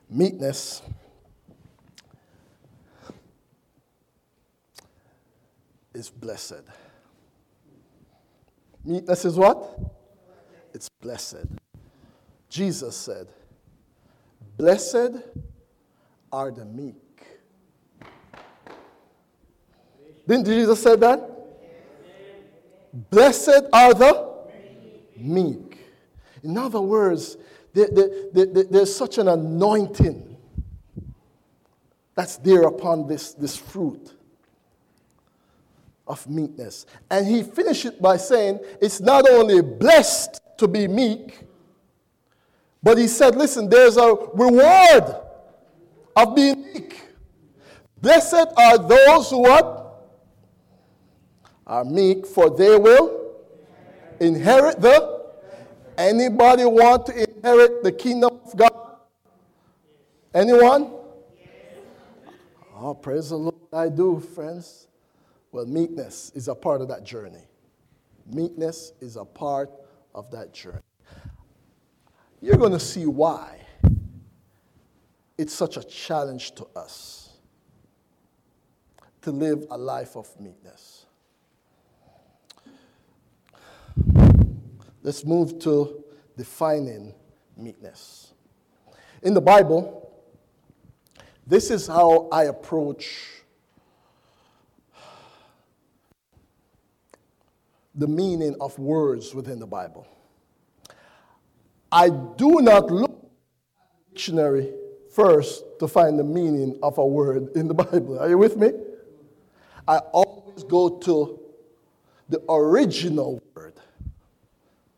Meekness. 0.09 0.81
Is 5.93 6.09
blessed. 6.09 6.63
Meekness 8.83 9.25
is 9.25 9.35
what? 9.35 9.79
It's 10.73 10.89
blessed. 10.89 11.45
Jesus 12.49 12.95
said, 12.97 13.27
Blessed 14.57 15.21
are 16.31 16.51
the 16.51 16.65
meek. 16.65 16.95
Didn't 20.27 20.45
Jesus 20.45 20.81
say 20.81 20.95
that? 20.95 21.29
Blessed 23.11 23.65
are 23.71 23.93
the 23.93 24.33
meek. 25.15 25.77
In 26.43 26.57
other 26.57 26.81
words, 26.81 27.37
there, 27.73 27.87
there, 27.91 28.09
there, 28.33 28.63
there's 28.63 28.95
such 28.95 29.17
an 29.19 29.27
anointing 29.27 30.37
that's 32.15 32.37
there 32.37 32.63
upon 32.63 33.07
this, 33.07 33.33
this 33.33 33.55
fruit 33.55 34.13
of 36.07 36.27
meekness. 36.29 36.85
And 37.09 37.25
he 37.25 37.43
finished 37.43 37.85
it 37.85 38.01
by 38.01 38.17
saying, 38.17 38.59
It's 38.81 38.99
not 38.99 39.29
only 39.29 39.61
blessed 39.61 40.41
to 40.57 40.67
be 40.67 40.87
meek, 40.87 41.39
but 42.81 42.97
he 42.97 43.07
said, 43.07 43.35
Listen, 43.35 43.69
there's 43.69 43.97
a 43.97 44.15
reward 44.33 45.15
of 46.15 46.35
being 46.35 46.61
meek. 46.73 47.01
Blessed 48.01 48.47
are 48.57 48.77
those 48.77 49.29
who 49.29 49.39
what? 49.39 49.79
Are 51.65 51.85
meek, 51.85 52.25
for 52.27 52.49
they 52.49 52.77
will 52.77 53.35
inherit 54.19 54.81
the. 54.81 55.23
Anybody 55.97 56.65
want 56.65 57.05
to 57.05 57.23
inherit 57.23 57.83
the 57.83 57.91
kingdom 57.91 58.39
of 58.45 58.57
God? 58.57 58.97
Anyone? 60.33 60.91
Oh, 62.75 62.93
praise 62.95 63.29
the 63.29 63.37
Lord, 63.37 63.55
I 63.71 63.87
do, 63.87 64.19
friends. 64.19 64.87
Well, 65.53 65.67
meekness 65.67 66.31
is 66.33 66.47
a 66.47 66.55
part 66.55 66.81
of 66.81 66.87
that 66.87 67.03
journey. 67.03 67.43
Meekness 68.25 68.93
is 68.99 69.17
a 69.17 69.23
part 69.23 69.69
of 70.15 70.31
that 70.31 70.51
journey. 70.51 70.81
You're 72.41 72.57
going 72.57 72.71
to 72.71 72.79
see 72.79 73.05
why 73.05 73.59
it's 75.37 75.53
such 75.53 75.77
a 75.77 75.83
challenge 75.83 76.55
to 76.55 76.65
us 76.75 77.33
to 79.21 79.31
live 79.31 79.67
a 79.69 79.77
life 79.77 80.17
of 80.17 80.27
meekness. 80.41 81.05
Let's 85.03 85.23
move 85.23 85.59
to 85.59 86.03
defining 86.35 87.13
meekness. 87.55 88.33
In 89.21 89.35
the 89.35 89.41
Bible, 89.41 90.11
this 91.45 91.69
is 91.69 91.85
how 91.85 92.27
I 92.31 92.45
approach 92.45 93.42
the 97.95 98.07
meaning 98.07 98.55
of 98.59 98.77
words 98.79 99.33
within 99.35 99.59
the 99.59 99.67
Bible. 99.67 100.07
I 101.91 102.09
do 102.09 102.61
not 102.61 102.89
look 102.89 103.11
at 103.11 103.21
the 103.21 104.11
dictionary 104.11 104.73
first 105.11 105.63
to 105.79 105.87
find 105.87 106.17
the 106.17 106.23
meaning 106.23 106.79
of 106.81 106.97
a 106.97 107.05
word 107.05 107.49
in 107.55 107.67
the 107.67 107.73
Bible. 107.85 108.19
Are 108.19 108.29
you 108.29 108.37
with 108.37 108.57
me? 108.57 108.71
I 109.87 109.97
always 109.97 110.63
go 110.63 110.89
to 110.89 111.39
the 112.29 112.41
original 112.49 113.41
word 113.53 113.73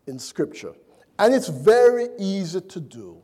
in 0.07 0.17
Scripture. 0.17 0.73
And 1.19 1.33
it's 1.33 1.49
very 1.49 2.07
easy 2.17 2.61
to 2.61 2.79
do. 2.79 3.17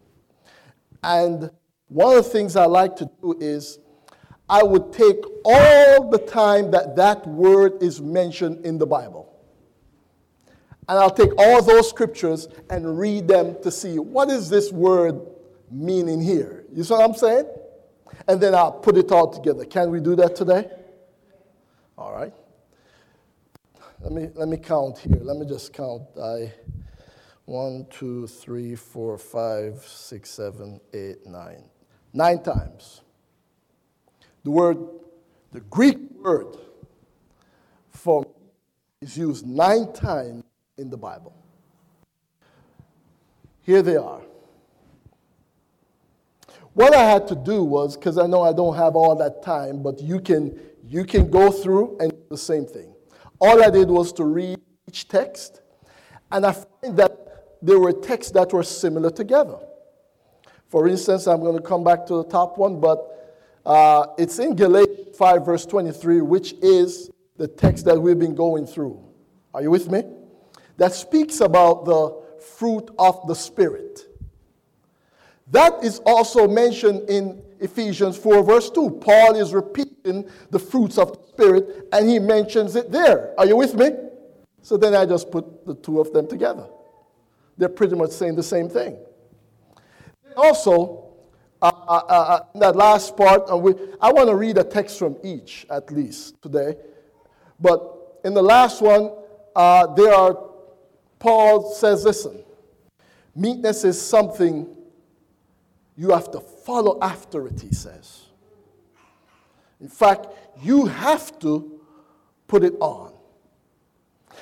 And 1.03 1.49
one 1.87 2.17
of 2.17 2.23
the 2.23 2.29
things 2.29 2.55
I 2.55 2.65
like 2.65 2.95
to 2.97 3.09
do 3.21 3.37
is 3.39 3.79
I 4.49 4.63
would 4.63 4.91
take 4.91 5.17
all 5.45 6.09
the 6.09 6.17
time 6.17 6.71
that 6.71 6.95
that 6.97 7.25
word 7.25 7.81
is 7.81 8.01
mentioned 8.01 8.65
in 8.65 8.77
the 8.77 8.85
Bible 8.85 9.30
and 10.89 10.99
I'll 10.99 11.11
take 11.11 11.31
all 11.37 11.61
those 11.61 11.89
scriptures 11.89 12.47
and 12.69 12.97
read 12.97 13.27
them 13.27 13.55
to 13.63 13.71
see 13.71 13.99
what 13.99 14.29
is 14.29 14.49
this 14.49 14.71
word 14.71 15.21
meaning 15.69 16.21
here. 16.21 16.65
You 16.73 16.83
see 16.83 16.93
what 16.93 17.09
I'm 17.09 17.15
saying? 17.15 17.45
And 18.27 18.41
then 18.41 18.53
I'll 18.55 18.71
put 18.71 18.97
it 18.97 19.11
all 19.11 19.31
together. 19.31 19.65
Can 19.65 19.91
we 19.91 19.99
do 19.99 20.15
that 20.15 20.35
today? 20.35 20.69
All 21.97 22.13
right. 22.13 22.33
Let 24.01 24.11
me 24.11 24.29
let 24.33 24.47
me 24.47 24.57
count 24.57 24.97
here. 24.97 25.19
Let 25.21 25.37
me 25.37 25.45
just 25.45 25.73
count. 25.73 26.03
I 26.21 26.51
one, 27.45 27.85
two, 27.89 28.27
three, 28.27 28.75
four, 28.75 29.17
five, 29.17 29.83
six, 29.85 30.29
seven, 30.29 30.79
eight, 30.93 31.25
nine. 31.25 31.63
Nine 32.13 32.41
times. 32.41 33.01
The 34.43 34.51
word, 34.51 34.77
the 35.51 35.59
Greek 35.61 35.97
word 36.19 36.57
for 37.89 38.25
is 39.01 39.17
used 39.17 39.45
nine 39.45 39.91
times 39.93 40.43
in 40.81 40.89
the 40.89 40.97
Bible. 40.97 41.33
Here 43.61 43.81
they 43.81 43.95
are. 43.95 44.21
What 46.73 46.95
I 46.95 47.03
had 47.03 47.27
to 47.27 47.35
do 47.35 47.63
was, 47.63 47.95
because 47.95 48.17
I 48.17 48.25
know 48.25 48.41
I 48.41 48.53
don't 48.53 48.75
have 48.75 48.95
all 48.95 49.15
that 49.17 49.43
time, 49.43 49.83
but 49.83 50.01
you 50.01 50.19
can, 50.19 50.59
you 50.87 51.05
can 51.05 51.29
go 51.29 51.51
through 51.51 51.97
and 51.99 52.11
the 52.29 52.37
same 52.37 52.65
thing. 52.65 52.93
All 53.39 53.63
I 53.63 53.69
did 53.69 53.89
was 53.89 54.11
to 54.13 54.23
read 54.23 54.59
each 54.87 55.07
text, 55.07 55.61
and 56.31 56.45
I 56.45 56.53
find 56.53 56.97
that 56.97 57.57
there 57.61 57.77
were 57.77 57.91
texts 57.91 58.31
that 58.33 58.51
were 58.51 58.63
similar 58.63 59.11
together. 59.11 59.57
For 60.69 60.87
instance, 60.87 61.27
I'm 61.27 61.41
going 61.41 61.57
to 61.57 61.61
come 61.61 61.83
back 61.83 62.05
to 62.07 62.15
the 62.15 62.23
top 62.23 62.57
one, 62.57 62.79
but 62.79 63.43
uh, 63.65 64.07
it's 64.17 64.39
in 64.39 64.55
Galatians 64.55 65.17
5, 65.17 65.45
verse 65.45 65.65
23, 65.65 66.21
which 66.21 66.53
is 66.61 67.11
the 67.37 67.47
text 67.47 67.85
that 67.85 68.01
we've 68.01 68.17
been 68.17 68.35
going 68.35 68.65
through. 68.65 68.99
Are 69.53 69.61
you 69.61 69.69
with 69.69 69.91
me? 69.91 70.03
That 70.77 70.93
speaks 70.93 71.41
about 71.41 71.85
the 71.85 72.21
fruit 72.57 72.89
of 72.97 73.27
the 73.27 73.35
Spirit. 73.35 74.07
That 75.51 75.83
is 75.83 75.99
also 76.05 76.47
mentioned 76.47 77.09
in 77.09 77.41
Ephesians 77.59 78.17
4, 78.17 78.43
verse 78.43 78.69
2. 78.69 78.89
Paul 79.01 79.35
is 79.35 79.53
repeating 79.53 80.29
the 80.49 80.59
fruits 80.59 80.97
of 80.97 81.11
the 81.11 81.27
Spirit 81.27 81.87
and 81.91 82.09
he 82.09 82.19
mentions 82.19 82.75
it 82.75 82.91
there. 82.91 83.33
Are 83.37 83.45
you 83.45 83.57
with 83.57 83.75
me? 83.75 83.89
So 84.61 84.77
then 84.77 84.95
I 84.95 85.05
just 85.05 85.31
put 85.31 85.65
the 85.65 85.75
two 85.75 85.99
of 85.99 86.13
them 86.13 86.27
together. 86.27 86.67
They're 87.57 87.69
pretty 87.69 87.95
much 87.95 88.11
saying 88.11 88.35
the 88.35 88.43
same 88.43 88.69
thing. 88.69 88.97
Also, 90.37 91.09
uh, 91.61 91.65
uh, 91.65 92.01
uh, 92.07 92.13
uh 92.13 92.39
that 92.55 92.75
last 92.75 93.17
part, 93.17 93.51
uh, 93.51 93.57
we, 93.57 93.73
I 93.99 94.11
want 94.11 94.29
to 94.29 94.35
read 94.35 94.57
a 94.57 94.63
text 94.63 94.97
from 94.97 95.17
each 95.23 95.65
at 95.69 95.91
least 95.91 96.41
today. 96.41 96.75
But 97.59 98.19
in 98.23 98.33
the 98.33 98.41
last 98.41 98.81
one, 98.81 99.11
uh, 99.55 99.87
there 99.93 100.13
are 100.13 100.50
Paul 101.21 101.71
says, 101.71 102.03
listen, 102.03 102.43
meekness 103.35 103.83
is 103.83 104.01
something 104.01 104.75
you 105.95 106.09
have 106.09 106.31
to 106.31 106.39
follow 106.39 106.97
after 106.99 107.45
it, 107.45 107.61
he 107.61 107.71
says. 107.71 108.25
In 109.79 109.87
fact, 109.87 110.25
you 110.63 110.87
have 110.87 111.37
to 111.39 111.79
put 112.47 112.63
it 112.63 112.73
on. 112.79 113.13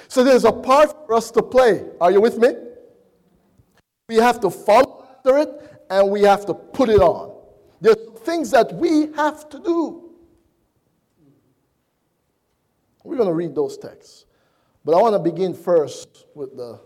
So 0.07 0.23
there's 0.23 0.45
a 0.45 0.53
part 0.53 1.05
for 1.05 1.15
us 1.15 1.31
to 1.31 1.43
play. 1.43 1.83
Are 1.99 2.11
you 2.11 2.21
with 2.21 2.37
me? 2.37 2.51
We 4.07 4.15
have 4.15 4.39
to 4.39 4.49
follow 4.49 5.05
after 5.17 5.37
it 5.37 5.83
and 5.89 6.09
we 6.09 6.21
have 6.21 6.45
to 6.45 6.53
put 6.53 6.87
it 6.87 7.01
on. 7.01 7.35
There's 7.81 7.97
things 8.19 8.51
that 8.51 8.73
we 8.73 9.11
have 9.17 9.49
to 9.49 9.59
do. 9.59 10.11
We're 13.03 13.17
going 13.17 13.27
to 13.27 13.33
read 13.33 13.53
those 13.53 13.77
texts. 13.77 14.27
But 14.85 14.95
I 14.95 15.01
want 15.01 15.13
to 15.13 15.19
begin 15.19 15.53
first 15.53 16.25
with 16.33 16.55
the, 16.55 16.79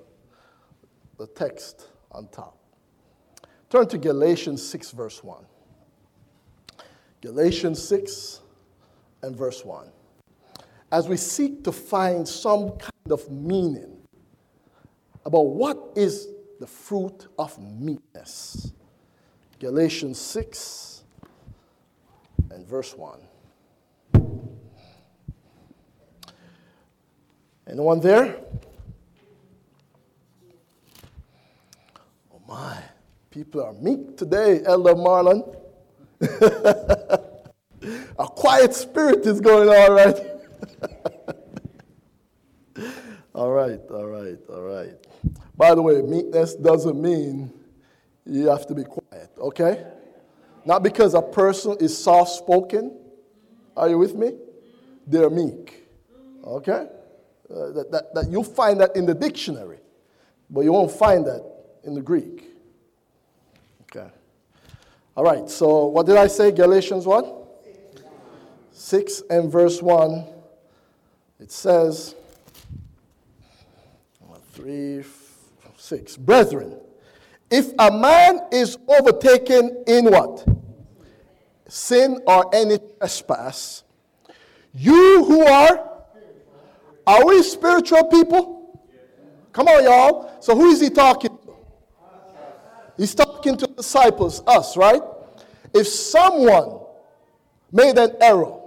the 1.17 1.27
text 1.27 1.89
on 2.12 2.27
top. 2.29 2.58
Turn 3.69 3.88
to 3.88 3.97
Galatians 3.97 4.65
6, 4.67 4.91
verse 4.91 5.23
1. 5.23 5.45
Galatians 7.21 7.82
6 7.88 8.41
and 9.21 9.36
verse 9.36 9.63
1. 9.63 9.88
As 10.91 11.08
we 11.08 11.17
seek 11.17 11.63
to 11.63 11.71
find 11.71 12.27
some 12.27 12.71
kind 12.71 13.12
of 13.12 13.29
meaning 13.32 13.97
about 15.25 15.47
what 15.47 15.93
is 15.95 16.27
the 16.60 16.67
fruit 16.67 17.27
of 17.39 17.58
meekness. 17.60 18.73
Galatians 19.60 20.19
6 20.19 21.03
and 22.51 22.67
verse 22.67 22.95
1. 22.95 23.19
Anyone 27.74 28.00
there? 28.02 28.38
Oh 32.32 32.40
my, 32.48 32.78
people 33.32 33.64
are 33.64 33.74
meek 33.74 34.16
today, 34.16 34.62
Elder 34.64 34.94
Marlon. 34.94 35.58
A 38.20 38.28
quiet 38.28 38.76
spirit 38.76 39.26
is 39.26 39.42
going 39.42 39.70
on, 39.70 39.92
right? 39.92 40.20
All 43.34 43.50
right. 43.50 43.80
all 43.90 44.06
right, 44.06 44.38
all 44.48 44.62
right. 44.62 44.94
By 45.58 45.74
the 45.74 45.82
way, 45.82 46.04
meekness 46.04 46.54
doesn't 46.54 47.02
mean 47.02 47.52
you 48.28 48.48
have 48.50 48.68
to 48.68 48.76
be 48.76 48.84
quiet, 48.84 49.32
okay? 49.40 49.84
Not 50.64 50.84
because 50.84 51.16
a 51.16 51.22
person 51.24 51.76
is 51.80 51.98
soft 51.98 52.30
spoken. 52.30 52.96
Are 53.76 53.90
you 53.90 53.98
with 53.98 54.14
me? 54.14 54.34
They're 55.08 55.32
meek, 55.32 55.88
okay? 56.46 56.86
Uh, 57.54 57.72
that, 57.72 57.92
that, 57.92 58.13
that 58.16 58.30
you'll 58.32 58.44
find 58.44 58.80
that 58.82 58.96
in 58.96 59.06
the 59.06 59.13
dictionary, 59.13 59.78
but 60.50 60.62
you 60.62 60.72
won't 60.72 60.92
find 60.92 61.26
that 61.26 61.44
in 61.84 61.94
the 61.94 62.02
Greek. 62.02 62.46
Okay. 63.84 64.10
All 65.16 65.24
right, 65.24 65.48
so 65.50 65.86
what 65.86 66.08
did 66.08 66.18
I 66.18 66.28
say? 66.28 66.52
Galatians 66.52 67.06
1? 67.06 67.32
6 68.72 69.24
and 69.30 69.52
verse 69.52 69.82
1. 69.82 70.26
It 71.39 71.52
says, 71.52 72.16
3, 74.54 75.04
6. 75.78 76.18
Brethren, 76.18 76.80
if 77.50 77.72
a 77.78 77.92
man 77.92 78.39
is 78.52 78.78
overtaken 78.88 79.84
in 79.88 80.06
what? 80.06 80.48
Sin 81.68 82.20
or 82.26 82.54
any 82.54 82.78
trespass, 83.00 83.84
you 84.74 85.26
who 85.26 85.46
are, 85.46 85.92
are 87.06 87.26
we 87.26 87.44
spiritual 87.44 88.06
people? 88.06 88.82
Come 89.52 89.68
on, 89.68 89.84
y'all. 89.84 90.42
So 90.42 90.56
who 90.56 90.70
is 90.70 90.82
he 90.82 90.89
talking 90.89 91.30
to? 91.30 91.54
He's 92.98 93.16
talking 93.16 93.58
to 93.58 93.68
disciples, 93.68 94.42
us, 94.46 94.78
right? 94.78 95.02
If 95.74 95.88
someone 95.88 96.80
made 97.72 97.98
an 97.98 98.16
error, 98.22 98.60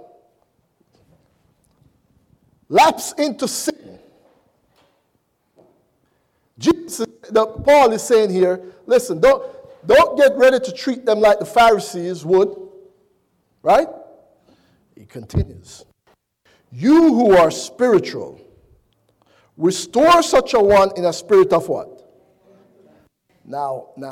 lapse 2.67 3.13
into 3.13 3.47
sin, 3.47 3.99
Jesus, 6.59 7.07
the, 7.29 7.45
Paul 7.45 7.91
is 7.93 8.03
saying 8.03 8.31
here, 8.31 8.61
listen, 8.85 9.19
don't, 9.21 9.43
don't 9.85 10.17
get 10.17 10.35
ready 10.35 10.59
to 10.59 10.71
treat 10.71 11.05
them 11.05 11.19
like 11.19 11.39
the 11.39 11.45
Pharisees 11.45 12.25
would, 12.25 12.53
right? 13.61 13.87
He 14.95 15.05
continues. 15.05 15.85
You 16.71 17.13
who 17.13 17.35
are 17.35 17.49
spiritual, 17.49 18.41
restore 19.55 20.21
such 20.21 20.53
a 20.53 20.59
one 20.59 20.91
in 20.97 21.05
a 21.05 21.13
spirit 21.13 21.53
of 21.53 21.69
what? 21.69 22.03
Now, 23.45 23.89
now, 23.95 24.11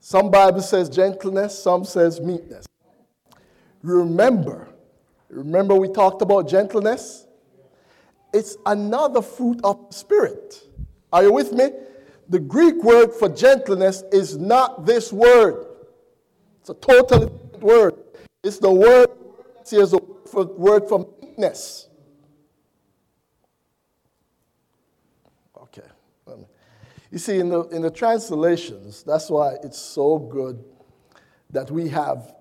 some 0.00 0.30
Bible 0.30 0.62
says 0.62 0.88
gentleness, 0.88 1.58
some 1.62 1.84
says 1.84 2.20
meekness. 2.20 2.66
Remember, 3.82 4.68
remember 5.28 5.74
we 5.74 5.88
talked 5.88 6.22
about 6.22 6.48
gentleness? 6.48 7.26
It's 8.32 8.56
another 8.64 9.20
fruit 9.20 9.60
of 9.62 9.86
spirit. 9.90 10.66
Are 11.12 11.22
you 11.22 11.32
with 11.32 11.52
me? 11.52 11.70
The 12.30 12.40
Greek 12.40 12.82
word 12.82 13.12
for 13.12 13.28
gentleness 13.28 14.02
is 14.10 14.38
not 14.38 14.86
this 14.86 15.12
word. 15.12 15.66
It's 16.60 16.70
a 16.70 16.74
totally 16.74 17.26
different 17.26 17.62
word. 17.62 17.94
It's 18.42 18.58
the 18.58 18.72
word 18.72 19.08
here's 19.70 19.92
the 19.92 19.98
word 20.56 20.88
for 20.88 21.06
Okay. 25.56 25.88
You 27.10 27.18
see, 27.18 27.38
in 27.38 27.50
the, 27.50 27.62
in 27.68 27.82
the 27.82 27.90
translations, 27.90 29.02
that's 29.02 29.28
why 29.28 29.56
it's 29.62 29.78
so 29.78 30.18
good 30.18 30.64
that 31.50 31.70
we 31.70 31.88
have 31.88 32.34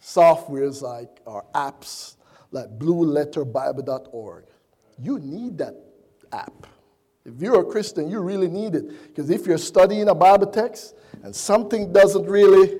softwares 0.00 0.82
like 0.82 1.20
our 1.26 1.44
apps 1.54 2.16
like 2.52 2.78
blueletterbible.org. 2.78 4.44
You 4.98 5.18
need 5.18 5.58
that 5.58 5.74
app. 6.30 6.66
If 7.24 7.40
you're 7.40 7.60
a 7.60 7.64
Christian, 7.64 8.10
you 8.10 8.20
really 8.20 8.48
need 8.48 8.74
it. 8.74 9.08
Because 9.08 9.30
if 9.30 9.46
you're 9.46 9.58
studying 9.58 10.08
a 10.08 10.14
Bible 10.14 10.48
text 10.48 10.94
and 11.22 11.34
something 11.34 11.92
doesn't 11.92 12.26
really, 12.26 12.78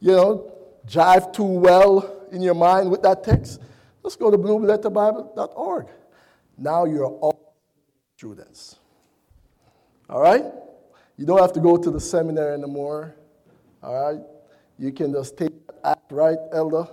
you 0.00 0.12
know, 0.12 0.52
jive 0.86 1.32
too 1.32 1.44
well 1.44 2.26
in 2.32 2.42
your 2.42 2.54
mind 2.54 2.90
with 2.90 3.02
that 3.02 3.22
text, 3.22 3.60
let's 4.08 4.16
go 4.16 4.30
to 4.30 4.38
blueletterbible.org. 4.38 5.86
Now 6.56 6.86
you're 6.86 7.04
all 7.04 7.54
students. 8.16 8.78
All 10.08 10.22
right? 10.22 10.46
You 11.18 11.26
don't 11.26 11.38
have 11.38 11.52
to 11.52 11.60
go 11.60 11.76
to 11.76 11.90
the 11.90 12.00
seminary 12.00 12.54
anymore. 12.54 13.14
All 13.82 13.92
right? 13.92 14.24
You 14.78 14.92
can 14.92 15.12
just 15.12 15.36
take 15.36 15.52
that 15.84 16.00
right, 16.10 16.38
Elder? 16.54 16.88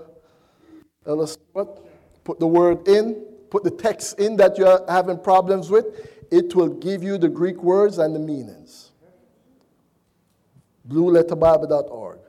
Elder 1.08 1.32
what? 1.54 1.86
Put 2.26 2.42
the 2.42 2.48
word 2.48 2.86
in, 2.86 3.14
put 3.50 3.64
the 3.64 3.72
text 3.72 4.20
in 4.20 4.36
that 4.36 4.58
you're 4.58 4.84
having 4.90 5.18
problems 5.18 5.70
with 5.70 5.86
it 6.32 6.54
will 6.54 6.68
give 6.68 7.02
you 7.02 7.18
the 7.18 7.30
Greek 7.30 7.64
words 7.64 7.98
and 7.98 8.14
the 8.14 8.20
meanings. 8.20 8.92
BlueLetterBible.org. 10.90 12.20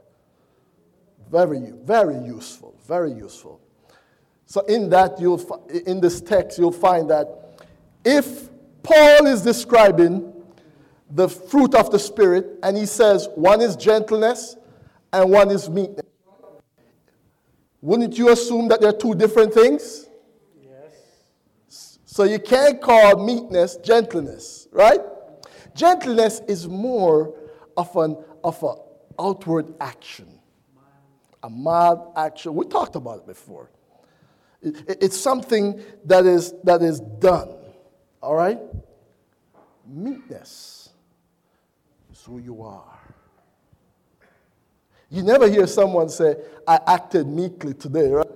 Very, 1.29 1.73
very 1.83 2.19
useful, 2.25 2.79
very 2.87 3.11
useful. 3.11 3.66
So 4.47 4.61
in 4.63 4.89
that, 4.91 5.21
you'll 5.21 5.67
in 5.87 6.01
this 6.01 6.21
text, 6.21 6.59
you'll 6.59 6.73
find 6.73 7.11
that 7.11 7.61
if 8.05 8.49
Paul 8.83 9.27
is 9.27 9.43
describing 9.43 10.33
the 11.11 11.29
fruit 11.29 11.75
of 11.75 11.91
the 11.91 11.99
Spirit, 11.99 12.47
and 12.63 12.77
he 12.77 12.87
says 12.87 13.29
one 13.35 13.61
is 13.61 13.75
gentleness 13.75 14.57
and 15.13 15.31
one 15.31 15.51
is 15.51 15.69
meekness, 15.69 16.07
wouldn't 17.81 18.17
you 18.17 18.31
assume 18.31 18.69
that 18.69 18.81
they're 18.81 18.93
two 18.93 19.15
different 19.15 19.53
things? 19.53 20.09
Yes. 20.63 21.99
So 22.05 22.23
you 22.23 22.39
can't 22.39 22.81
call 22.81 23.25
meekness 23.25 23.77
gentleness, 23.77 24.69
right? 24.71 25.01
Gentleness 25.75 26.41
is 26.49 26.69
more 26.69 27.35
of 27.77 27.95
an 27.97 28.17
of 28.45 28.63
an 28.63 28.77
outward 29.19 29.75
action, 29.81 30.29
a 31.43 31.51
mild 31.51 32.13
action. 32.17 32.55
We 32.55 32.67
talked 32.67 32.95
about 32.95 33.19
it 33.19 33.27
before. 33.27 33.71
It, 34.67 34.91
it, 34.91 34.99
it's 35.03 35.17
something 35.17 35.83
that 36.05 36.27
is 36.27 36.55
that 36.65 36.83
is 36.83 37.01
done. 37.01 37.55
All 38.23 38.35
right. 38.35 38.59
Meekness 39.87 40.91
is 42.13 42.23
who 42.25 42.39
you 42.39 42.63
are. 42.63 42.99
You 45.11 45.23
never 45.23 45.49
hear 45.49 45.67
someone 45.67 46.09
say, 46.09 46.37
"I 46.67 46.81
acted 46.87 47.27
meekly 47.27 47.75
today," 47.75 48.11
right? 48.11 48.27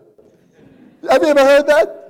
Have 1.10 1.22
you 1.22 1.28
ever 1.28 1.44
heard 1.44 1.66
that? 1.66 2.00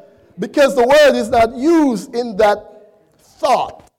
because 0.40 0.74
the 0.74 0.86
word 0.86 1.14
is 1.14 1.28
not 1.28 1.54
used 1.54 2.14
in 2.14 2.36
that 2.38 2.90
thought 3.18 3.90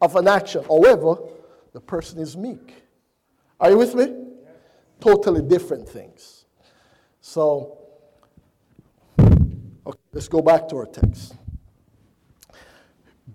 of 0.00 0.14
an 0.16 0.28
action. 0.28 0.64
However, 0.64 1.16
the 1.72 1.80
person 1.80 2.20
is 2.20 2.36
meek. 2.36 2.74
Are 3.58 3.70
you 3.70 3.78
with 3.78 3.94
me? 3.94 4.24
Totally 5.00 5.42
different 5.42 5.88
things. 5.88 6.44
So, 7.20 7.75
okay, 9.86 9.98
let's 10.12 10.28
go 10.28 10.42
back 10.42 10.68
to 10.68 10.76
our 10.76 10.86
text. 10.86 11.34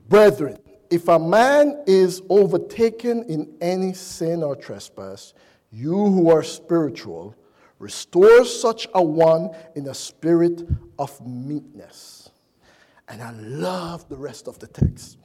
Brethren, 0.08 0.58
if 0.90 1.08
a 1.08 1.18
man 1.18 1.84
is 1.88 2.22
overtaken 2.30 3.24
in 3.24 3.56
any 3.62 3.94
sin 3.94 4.44
or 4.44 4.56
trespass, 4.56 5.34
you 5.72 5.94
who 5.94 6.30
are 6.30 6.44
spiritual, 6.44 7.36
restore 7.80 8.46
such 8.46 8.88
a 8.94 9.02
one 9.02 9.52
in 9.76 9.88
a 9.88 9.94
spirit 9.94 10.68
of 11.00 11.26
meekness 11.26 12.22
and 13.12 13.22
I 13.22 13.32
love 13.32 14.08
the 14.08 14.16
rest 14.16 14.48
of 14.48 14.58
the 14.60 14.68
text. 14.68 15.18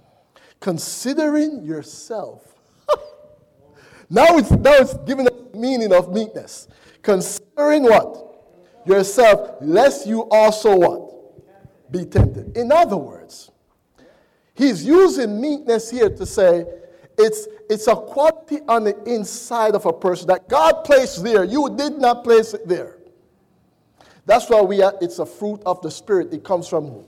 Considering 0.58 1.64
yourself. 1.64 2.42
now, 4.10 4.38
it's, 4.38 4.50
now 4.50 4.74
it's 4.74 4.94
giving 5.06 5.28
a 5.28 5.56
meaning 5.56 5.92
of 5.92 6.12
meekness. 6.12 6.66
Considering 7.02 7.84
what? 7.84 8.24
Yourself, 8.84 9.58
lest 9.60 10.06
you 10.06 10.28
also 10.30 10.76
what? 10.76 11.15
Be 11.90 12.04
tempted. 12.04 12.56
In 12.56 12.72
other 12.72 12.96
words, 12.96 13.50
he's 14.54 14.84
using 14.84 15.40
meekness 15.40 15.90
here 15.90 16.10
to 16.10 16.26
say 16.26 16.66
it's, 17.18 17.48
it's 17.70 17.86
a 17.86 17.96
quality 17.96 18.60
on 18.68 18.84
the 18.84 19.02
inside 19.04 19.74
of 19.74 19.86
a 19.86 19.92
person 19.92 20.26
that 20.28 20.48
God 20.48 20.84
placed 20.84 21.22
there. 21.22 21.44
You 21.44 21.74
did 21.76 21.98
not 21.98 22.24
place 22.24 22.54
it 22.54 22.66
there. 22.66 22.98
That's 24.26 24.50
why 24.50 24.60
we 24.60 24.82
are, 24.82 24.94
it's 25.00 25.20
a 25.20 25.26
fruit 25.26 25.62
of 25.64 25.80
the 25.82 25.90
Spirit. 25.90 26.34
It 26.34 26.44
comes 26.44 26.66
from 26.68 26.86
who? 26.86 27.06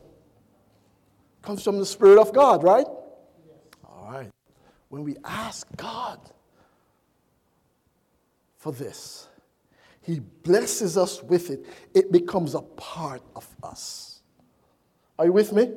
comes 1.48 1.64
from 1.64 1.78
the 1.78 1.86
Spirit 1.86 2.18
of 2.18 2.34
God, 2.34 2.62
right? 2.62 2.86
All 3.84 4.08
right. 4.10 4.30
When 4.90 5.02
we 5.02 5.16
ask 5.24 5.66
God 5.76 6.20
for 8.58 8.70
this, 8.70 9.28
He 10.02 10.20
blesses 10.20 10.98
us 10.98 11.22
with 11.22 11.48
it, 11.50 11.64
it 11.94 12.12
becomes 12.12 12.54
a 12.54 12.60
part 12.60 13.22
of 13.34 13.48
us. 13.62 14.07
Are 15.18 15.24
you 15.24 15.32
with 15.32 15.52
me? 15.52 15.72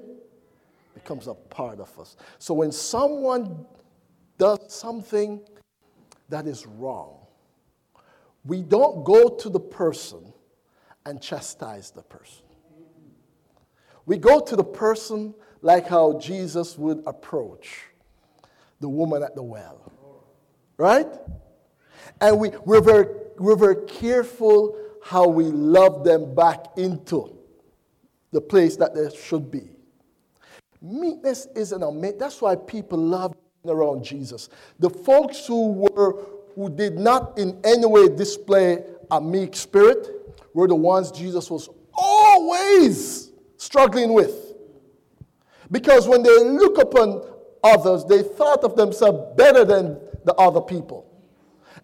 Becomes 0.93 1.27
a 1.27 1.34
part 1.34 1.80
of 1.80 1.97
us. 1.99 2.15
So 2.38 2.54
when 2.54 2.71
someone 2.71 3.65
does 4.38 4.60
something 4.67 5.41
that 6.30 6.45
is 6.45 6.67
wrong, 6.67 7.17
we 8.45 8.62
don't 8.62 9.04
go 9.04 9.30
to 9.30 9.49
the 9.49 9.60
person 9.60 10.34
and 11.06 11.21
chastise 11.21 11.91
the 11.91 12.04
person. 12.04 12.45
We 14.06 14.17
go 14.17 14.39
to 14.39 14.56
the 14.56 14.63
person 14.63 15.34
like 15.62 15.88
how 15.88 16.19
Jesus 16.19 16.77
would 16.77 17.04
approach 17.06 17.82
the 18.80 18.89
woman 18.89 19.23
at 19.23 19.36
the 19.36 19.43
well. 19.43 19.91
Right? 20.77 21.08
And 22.19 22.39
we, 22.39 22.49
we're, 22.65 22.82
very, 22.82 23.06
we're 23.38 23.56
very 23.56 23.86
careful 23.88 24.75
how 25.04 25.27
we 25.27 25.45
love 25.45 26.04
them 26.04 26.36
back 26.36 26.77
into 26.77 27.40
the 28.32 28.41
place 28.41 28.76
that 28.78 28.96
they 28.96 29.10
should 29.15 29.52
be. 29.52 29.70
Meekness 30.82 31.48
is 31.56 31.72
an 31.72 31.84
amazing, 31.84 32.17
that's 32.17 32.41
why 32.41 32.56
people 32.56 32.98
love 32.98 33.36
around 33.67 34.04
Jesus. 34.04 34.50
The 34.80 34.89
folks 34.89 35.46
who 35.46 35.74
were 35.74 36.26
who 36.56 36.70
did 36.70 36.98
not 36.98 37.38
in 37.38 37.60
any 37.63 37.86
way 37.86 38.10
display 38.10 38.84
a 39.10 39.22
meek 39.22 39.56
spirit 39.56 40.10
were 40.54 40.67
the 40.67 40.76
ones 40.76 41.12
Jesus 41.12 41.50
was 41.50 41.70
always 41.94 43.32
struggling 43.58 44.13
with. 44.13 44.54
Because 45.70 46.08
when 46.08 46.24
they 46.24 46.44
look 46.44 46.78
upon 46.78 47.24
others, 47.63 48.04
they 48.06 48.22
thought 48.22 48.63
of 48.63 48.76
themselves 48.76 49.36
better 49.38 49.63
than 49.63 49.98
the 50.26 50.34
other 50.36 50.62
people. 50.62 51.08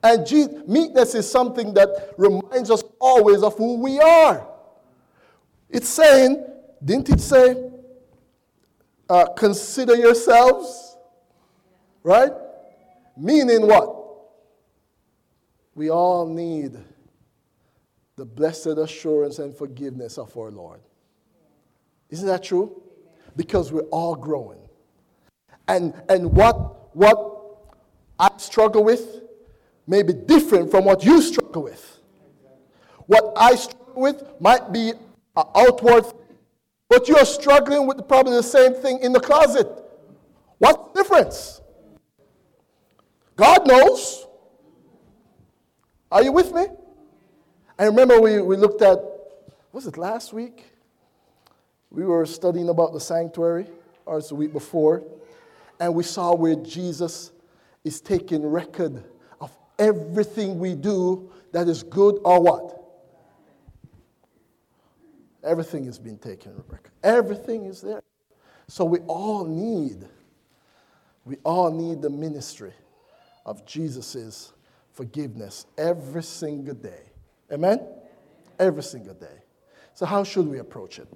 And 0.04 0.30
meekness 0.68 1.16
is 1.16 1.30
something 1.30 1.74
that 1.74 2.14
reminds 2.18 2.70
us 2.70 2.84
always 3.00 3.42
of 3.42 3.58
who 3.58 3.78
we 3.82 4.00
are. 4.00 4.48
It's 5.70 5.90
saying, 5.90 6.46
didn't 6.84 7.10
it 7.10 7.20
say, 7.20 7.70
uh, 9.10 9.28
consider 9.34 9.96
yourselves? 9.96 10.98
Right? 12.04 12.32
Meaning 13.16 13.68
what? 13.68 13.96
We 15.76 15.90
all 15.90 16.28
need 16.28 16.78
the 18.16 18.26
blessed 18.26 18.78
assurance 18.78 19.40
and 19.40 19.56
forgiveness 19.56 20.18
of 20.18 20.36
our 20.38 20.50
Lord. 20.50 20.80
Isn't 22.10 22.28
that 22.28 22.44
true? 22.44 22.82
Because 23.36 23.72
we're 23.72 23.82
all 23.82 24.16
growing. 24.16 24.60
And, 25.68 25.94
and 26.10 26.32
what, 26.34 26.96
what 26.96 27.36
I 28.20 28.30
struggle 28.38 28.84
with 28.84 29.22
may 29.86 30.02
be 30.02 30.14
different 30.14 30.72
from 30.72 30.86
what 30.86 31.04
you 31.04 31.22
struggle 31.22 31.64
with. 31.64 32.00
What 33.06 33.34
I 33.36 33.56
struggle 33.56 34.02
with 34.02 34.24
might 34.40 34.72
be 34.72 34.94
an 35.38 35.46
outward 35.56 36.06
but 36.90 37.08
you're 37.08 37.26
struggling 37.26 37.86
with 37.86 38.08
probably 38.08 38.34
the 38.34 38.44
same 38.44 38.74
thing 38.74 39.00
in 39.00 39.12
the 39.12 39.20
closet. 39.20 39.68
What's 40.58 40.78
the 40.78 41.04
difference? 41.04 41.62
God 43.36 43.68
knows. 43.68 44.26
Are 46.12 46.24
you 46.24 46.32
with 46.32 46.54
me? 46.54 46.66
I 47.78 47.86
remember 47.86 48.20
we, 48.20 48.42
we 48.42 48.56
looked 48.56 48.82
at, 48.82 49.00
was 49.72 49.86
it 49.86 49.98
last 49.98 50.34
week? 50.34 50.64
We 51.92 52.06
were 52.06 52.26
studying 52.26 52.70
about 52.70 52.94
the 52.94 53.00
sanctuary, 53.00 53.68
or 54.06 54.18
it's 54.18 54.30
the 54.30 54.36
week 54.36 54.54
before, 54.54 55.04
and 55.80 55.94
we 55.94 56.04
saw 56.04 56.34
where 56.34 56.56
Jesus 56.56 57.32
is 57.84 58.02
taking 58.02 58.46
record 58.46 59.04
of 59.40 59.56
everything 59.78 60.58
we 60.58 60.74
do 60.74 61.30
that 61.52 61.68
is 61.68 61.84
good 61.84 62.20
or 62.24 62.42
what? 62.42 62.77
Everything 65.44 65.86
has 65.86 66.00
been 66.00 66.18
taken 66.18 66.54
record. 66.68 66.92
Everything 67.04 67.66
is 67.66 67.82
there. 67.82 68.02
So 68.68 68.84
we 68.84 69.00
all 69.08 69.46
need, 69.46 70.06
we 71.26 71.38
all 71.44 71.72
need 71.72 72.02
the 72.02 72.10
ministry 72.10 72.74
of 73.46 73.66
Jesus' 73.66 74.52
forgiveness 74.92 75.68
every 75.78 76.24
single 76.24 76.76
day. 76.76 77.12
Amen? 77.52 77.80
Every 78.60 78.84
single 78.84 79.14
day. 79.14 79.44
So 79.94 80.06
how 80.06 80.24
should 80.24 80.48
we 80.48 80.60
approach 80.60 81.00
it? 81.00 81.08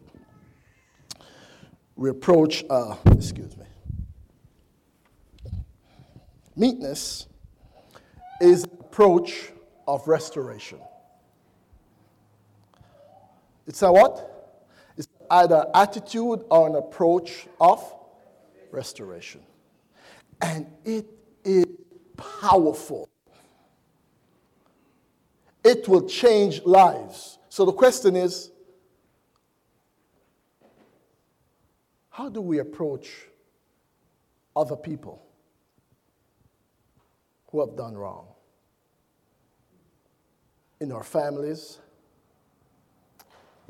We 1.95 2.09
approach, 2.09 2.63
uh, 2.69 2.95
excuse 3.11 3.57
me. 3.57 3.65
Meekness 6.55 7.27
is 8.39 8.63
approach 8.63 9.51
of 9.87 10.07
restoration. 10.07 10.79
It's 13.67 13.81
a 13.81 13.91
what? 13.91 14.59
It's 14.97 15.07
either 15.29 15.65
attitude 15.73 16.43
or 16.49 16.67
an 16.67 16.75
approach 16.75 17.47
of 17.59 17.83
restoration. 18.71 19.41
And 20.41 20.67
it 20.83 21.07
is 21.43 21.65
powerful. 22.17 23.09
It 25.63 25.87
will 25.87 26.07
change 26.07 26.63
lives. 26.63 27.37
So 27.49 27.65
the 27.65 27.73
question 27.73 28.15
is 28.15 28.51
how 32.09 32.29
do 32.29 32.41
we 32.41 32.59
approach 32.59 33.27
other 34.55 34.75
people 34.75 35.23
who 37.47 37.59
have 37.65 37.75
done 37.75 37.95
wrong? 37.95 38.27
In 40.79 40.91
our 40.91 41.03
families, 41.03 41.79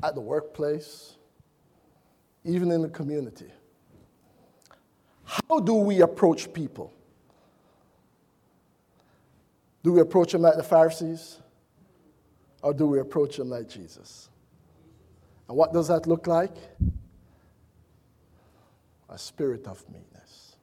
at 0.02 0.14
the 0.14 0.20
workplace, 0.20 1.16
even 2.44 2.70
in 2.70 2.82
the 2.82 2.88
community. 2.88 3.50
How 5.24 5.60
do 5.60 5.74
we 5.74 6.00
approach 6.00 6.52
people? 6.52 6.92
Do 9.82 9.92
we 9.92 10.00
approach 10.00 10.32
them 10.32 10.42
like 10.42 10.56
the 10.56 10.62
Pharisees? 10.62 11.38
Or 12.62 12.72
do 12.72 12.86
we 12.86 13.00
approach 13.00 13.36
them 13.36 13.50
like 13.50 13.68
Jesus? 13.68 14.28
And 15.48 15.56
what 15.56 15.72
does 15.72 15.88
that 15.88 16.06
look 16.06 16.26
like? 16.26 16.54
A 19.08 19.18
spirit 19.18 19.66
of 19.66 19.84
meanness. 19.90 20.56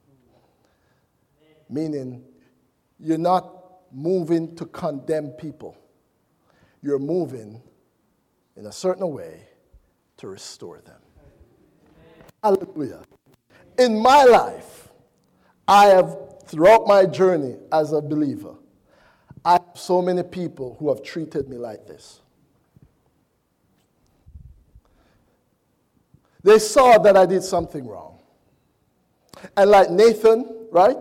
Meaning, 1.68 2.24
you're 2.98 3.18
not 3.18 3.56
moving 3.92 4.54
to 4.56 4.66
condemn 4.66 5.30
people, 5.30 5.76
you're 6.82 6.98
moving 6.98 7.62
in 8.56 8.66
a 8.66 8.72
certain 8.72 9.10
way 9.10 9.40
to 10.18 10.28
restore 10.28 10.80
them. 10.80 11.00
Hallelujah. 12.42 13.02
In 13.78 13.98
my 13.98 14.24
life, 14.24 14.88
I 15.66 15.86
have, 15.86 16.16
throughout 16.46 16.86
my 16.86 17.06
journey 17.06 17.56
as 17.72 17.92
a 17.92 18.00
believer, 18.00 18.54
I 19.44 19.52
have 19.52 19.70
so 19.74 20.02
many 20.02 20.22
people 20.22 20.76
who 20.78 20.88
have 20.88 21.02
treated 21.02 21.48
me 21.48 21.56
like 21.56 21.86
this. 21.86 22.20
They 26.42 26.58
saw 26.58 26.98
that 26.98 27.16
I 27.16 27.26
did 27.26 27.42
something 27.42 27.86
wrong. 27.86 28.18
And 29.56 29.70
like 29.70 29.90
Nathan, 29.90 30.66
right? 30.70 30.96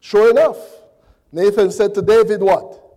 Sure 0.00 0.30
enough, 0.30 0.58
Nathan 1.32 1.70
said 1.70 1.94
to 1.94 2.02
David, 2.02 2.40
What? 2.40 2.89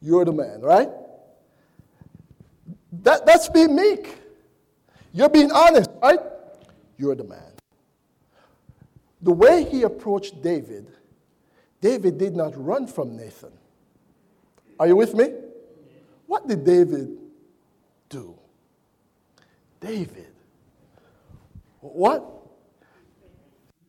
You're 0.00 0.24
the 0.24 0.32
man, 0.32 0.60
right? 0.60 0.88
That, 2.92 3.26
that's 3.26 3.48
being 3.48 3.76
meek. 3.76 4.16
You're 5.12 5.28
being 5.28 5.52
honest, 5.52 5.90
right? 6.02 6.20
You're 6.96 7.14
the 7.14 7.24
man. 7.24 7.52
The 9.22 9.32
way 9.32 9.64
he 9.64 9.82
approached 9.82 10.42
David, 10.42 10.86
David 11.80 12.18
did 12.18 12.34
not 12.34 12.52
run 12.56 12.86
from 12.86 13.16
Nathan. 13.16 13.52
Are 14.78 14.86
you 14.86 14.96
with 14.96 15.14
me? 15.14 15.32
What 16.26 16.48
did 16.48 16.64
David 16.64 17.18
do? 18.08 18.38
David, 19.80 20.32
what? 21.80 22.24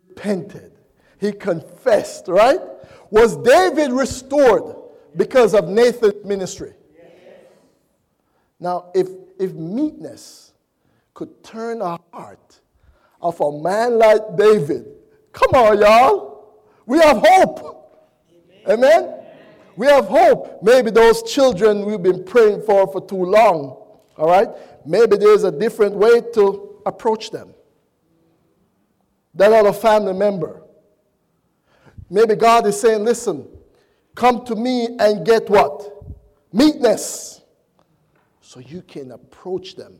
Repented. 0.10 0.71
He 1.19 1.32
confessed, 1.32 2.28
right? 2.28 2.60
Was 3.10 3.38
David 3.38 3.91
restored? 3.91 4.76
Because 5.15 5.54
of 5.54 5.67
Nathan's 5.67 6.26
ministry. 6.26 6.74
Now, 8.60 8.91
if, 8.93 9.08
if 9.39 9.54
meekness 9.54 10.54
could 11.13 11.43
turn 11.43 11.82
a 11.82 12.00
heart 12.13 12.60
of 13.21 13.39
a 13.41 13.60
man 13.62 13.97
like 13.97 14.21
David, 14.38 14.86
come 15.32 15.50
on, 15.54 15.80
y'all. 15.80 16.62
We 16.86 17.00
have 17.00 17.17
hope. 17.17 17.97
Amen? 18.67 19.04
Amen? 19.04 19.17
We 19.76 19.88
have 19.88 20.06
hope. 20.06 20.62
Maybe 20.62 20.91
those 20.91 21.24
children 21.24 21.86
we've 21.86 22.02
been 22.02 22.24
praying 22.24 22.62
for 22.63 22.86
for 22.91 23.06
too 23.06 23.24
long, 23.26 23.78
all 24.17 24.28
right? 24.28 24.50
Maybe 24.86 25.17
there's 25.17 25.43
a 25.43 25.52
different 25.52 25.95
way 25.95 26.21
to 26.34 26.82
approach 26.86 27.32
them. 27.32 27.54
That 29.34 29.54
other 29.54 29.74
family 29.74 30.13
member. 30.13 30.62
Maybe 32.10 32.36
God 32.36 32.67
is 32.67 32.80
saying, 32.80 33.06
listen, 33.06 33.47
Come 34.21 34.45
to 34.45 34.55
me 34.55 34.88
and 34.99 35.25
get 35.25 35.49
what? 35.49 35.81
Meekness. 36.53 37.41
So 38.39 38.60
you 38.60 38.84
can 38.84 39.13
approach 39.13 39.75
them 39.75 39.95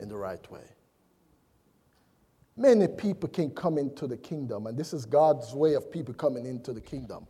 in 0.00 0.08
the 0.08 0.16
right 0.16 0.50
way. 0.50 0.64
Many 2.56 2.88
people 2.88 3.28
can 3.28 3.50
come 3.50 3.76
into 3.76 4.06
the 4.06 4.16
kingdom, 4.16 4.68
and 4.68 4.78
this 4.78 4.94
is 4.94 5.04
God's 5.04 5.52
way 5.52 5.74
of 5.74 5.92
people 5.92 6.14
coming 6.14 6.46
into 6.46 6.72
the 6.72 6.80
kingdom 6.80 7.26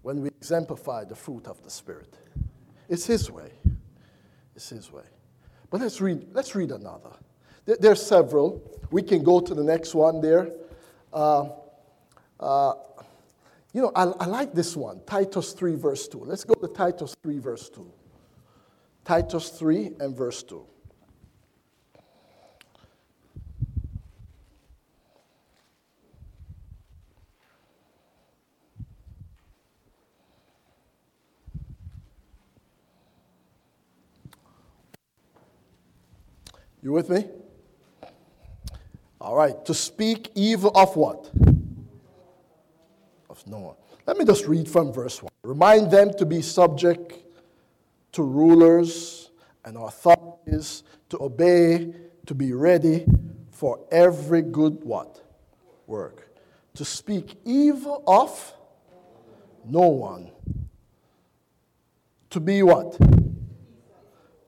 when 0.00 0.22
we 0.22 0.28
exemplify 0.28 1.04
the 1.04 1.14
fruit 1.14 1.46
of 1.46 1.62
the 1.62 1.68
Spirit. 1.68 2.16
It's 2.88 3.04
His 3.04 3.30
way. 3.30 3.52
It's 4.56 4.70
His 4.70 4.90
way. 4.90 5.04
But 5.68 5.82
let's 5.82 6.00
read, 6.00 6.28
let's 6.32 6.54
read 6.54 6.70
another. 6.70 7.12
There, 7.66 7.76
there 7.78 7.92
are 7.92 7.94
several. 7.94 8.62
We 8.90 9.02
can 9.02 9.22
go 9.22 9.38
to 9.38 9.54
the 9.54 9.62
next 9.62 9.94
one 9.94 10.22
there. 10.22 10.50
Uh, 11.12 11.50
uh, 12.40 12.72
you 13.72 13.80
know, 13.80 13.92
I, 13.94 14.02
I 14.02 14.26
like 14.26 14.52
this 14.52 14.76
one, 14.76 15.00
Titus 15.06 15.52
3, 15.52 15.76
verse 15.76 16.06
2. 16.08 16.18
Let's 16.18 16.44
go 16.44 16.54
to 16.54 16.68
Titus 16.68 17.16
3, 17.22 17.38
verse 17.38 17.70
2. 17.70 17.90
Titus 19.04 19.48
3 19.48 19.92
and 19.98 20.16
verse 20.16 20.42
2. 20.42 20.66
You 36.82 36.90
with 36.90 37.08
me? 37.08 37.24
All 39.20 39.36
right. 39.36 39.64
To 39.66 39.72
speak 39.72 40.32
evil 40.34 40.72
of 40.74 40.96
what? 40.96 41.30
Of 43.42 43.50
no 43.50 43.58
one. 43.58 43.76
Let 44.06 44.16
me 44.16 44.24
just 44.24 44.46
read 44.46 44.68
from 44.68 44.92
verse 44.92 45.22
1. 45.22 45.30
Remind 45.44 45.90
them 45.90 46.12
to 46.14 46.26
be 46.26 46.42
subject 46.42 47.14
to 48.12 48.22
rulers 48.22 49.30
and 49.64 49.76
authorities, 49.76 50.82
to 51.08 51.22
obey, 51.22 51.94
to 52.26 52.34
be 52.34 52.52
ready 52.52 53.06
for 53.50 53.80
every 53.90 54.42
good 54.42 54.82
what? 54.84 55.22
Work. 55.86 56.36
To 56.74 56.84
speak 56.84 57.36
evil 57.44 58.02
of 58.06 58.54
no 59.64 59.88
one. 59.88 60.30
To 62.30 62.40
be 62.40 62.62
what? 62.62 62.98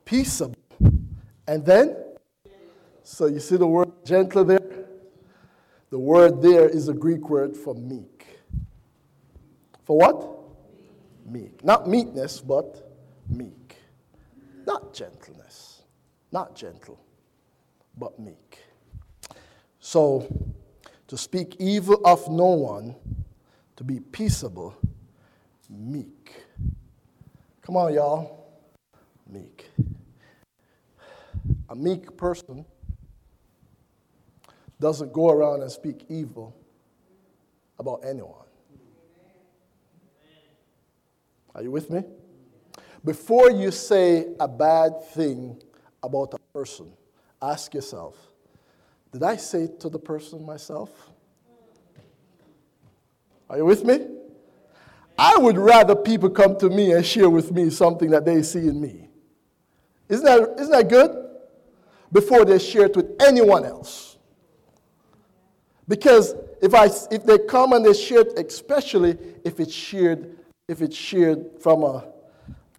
Peaceable. 0.05 0.57
And 1.47 1.65
then 1.65 1.97
so 3.05 3.27
you 3.27 3.39
see 3.39 3.57
the 3.57 3.67
word 3.67 3.93
gentle 4.05 4.45
there? 4.45 4.87
The 5.91 5.99
word 5.99 6.41
there 6.41 6.69
is 6.69 6.89
a 6.89 6.95
Greek 6.95 7.29
word 7.29 7.55
for 7.55 7.75
meek. 7.75 8.14
For 9.85 9.97
what? 9.99 11.31
Meek. 11.31 11.65
Not 11.65 11.89
meekness, 11.89 12.41
but 12.41 12.99
meek. 13.29 13.77
Not 14.67 14.95
gentleness. 14.95 15.83
Not 16.33 16.57
gentle, 16.57 16.99
but 17.97 18.19
meek. 18.19 18.59
So, 19.79 20.27
to 21.09 21.17
speak 21.17 21.57
evil 21.59 22.01
of 22.05 22.29
no 22.29 22.47
one, 22.47 22.95
to 23.77 23.85
be 23.85 24.01
peaceable, 24.01 24.75
meek. 25.69 26.45
Come 27.63 27.77
on, 27.77 27.95
y'all. 27.95 28.47
Meek. 29.31 29.71
A 31.69 31.77
meek 31.77 32.17
person 32.17 32.65
doesn't 34.81 35.13
go 35.13 35.31
around 35.31 35.63
and 35.63 35.71
speak 35.71 36.07
evil 36.09 36.55
about 37.79 38.03
anyone. 38.05 38.44
Are 41.55 41.63
you 41.63 41.71
with 41.71 41.91
me? 41.91 42.03
Before 43.05 43.51
you 43.51 43.71
say 43.71 44.29
a 44.41 44.49
bad 44.49 45.05
thing 45.11 45.63
about 46.03 46.35
a 46.35 46.39
person, 46.53 46.93
ask 47.41 47.75
yourself 47.75 48.17
Did 49.13 49.23
I 49.23 49.37
say 49.37 49.65
it 49.65 49.81
to 49.81 49.89
the 49.89 49.99
person 49.99 50.45
myself? 50.45 50.91
Are 53.49 53.59
you 53.59 53.65
with 53.65 53.85
me? 53.85 54.07
I 55.17 55.37
would 55.39 55.59
rather 55.59 55.95
people 55.95 56.31
come 56.31 56.59
to 56.59 56.69
me 56.69 56.93
and 56.93 57.05
share 57.05 57.31
with 57.31 57.53
me 57.53 57.71
something 57.71 58.11
that 58.11 58.25
they 58.25 58.43
see 58.43 58.67
in 58.67 58.81
me. 58.81 59.09
Isn't 60.09 60.25
that, 60.25 60.55
isn't 60.59 60.73
that 60.73 60.89
good? 60.89 61.29
Before 62.11 62.45
they 62.45 62.59
share 62.59 62.87
it 62.87 62.97
with 62.97 63.13
anyone 63.23 63.65
else. 63.65 64.19
Because 65.87 66.35
if, 66.61 66.75
I, 66.75 66.87
if 67.11 67.25
they 67.25 67.39
come 67.39 67.75
and 67.75 67.85
they 67.85 67.93
share, 67.93 68.25
especially 68.37 69.17
if 69.45 69.61
it's 69.61 69.73
shared, 69.73 70.37
if 70.69 70.81
it's 70.81 70.97
shared 70.97 71.61
from 71.61 71.83
a 71.83 72.05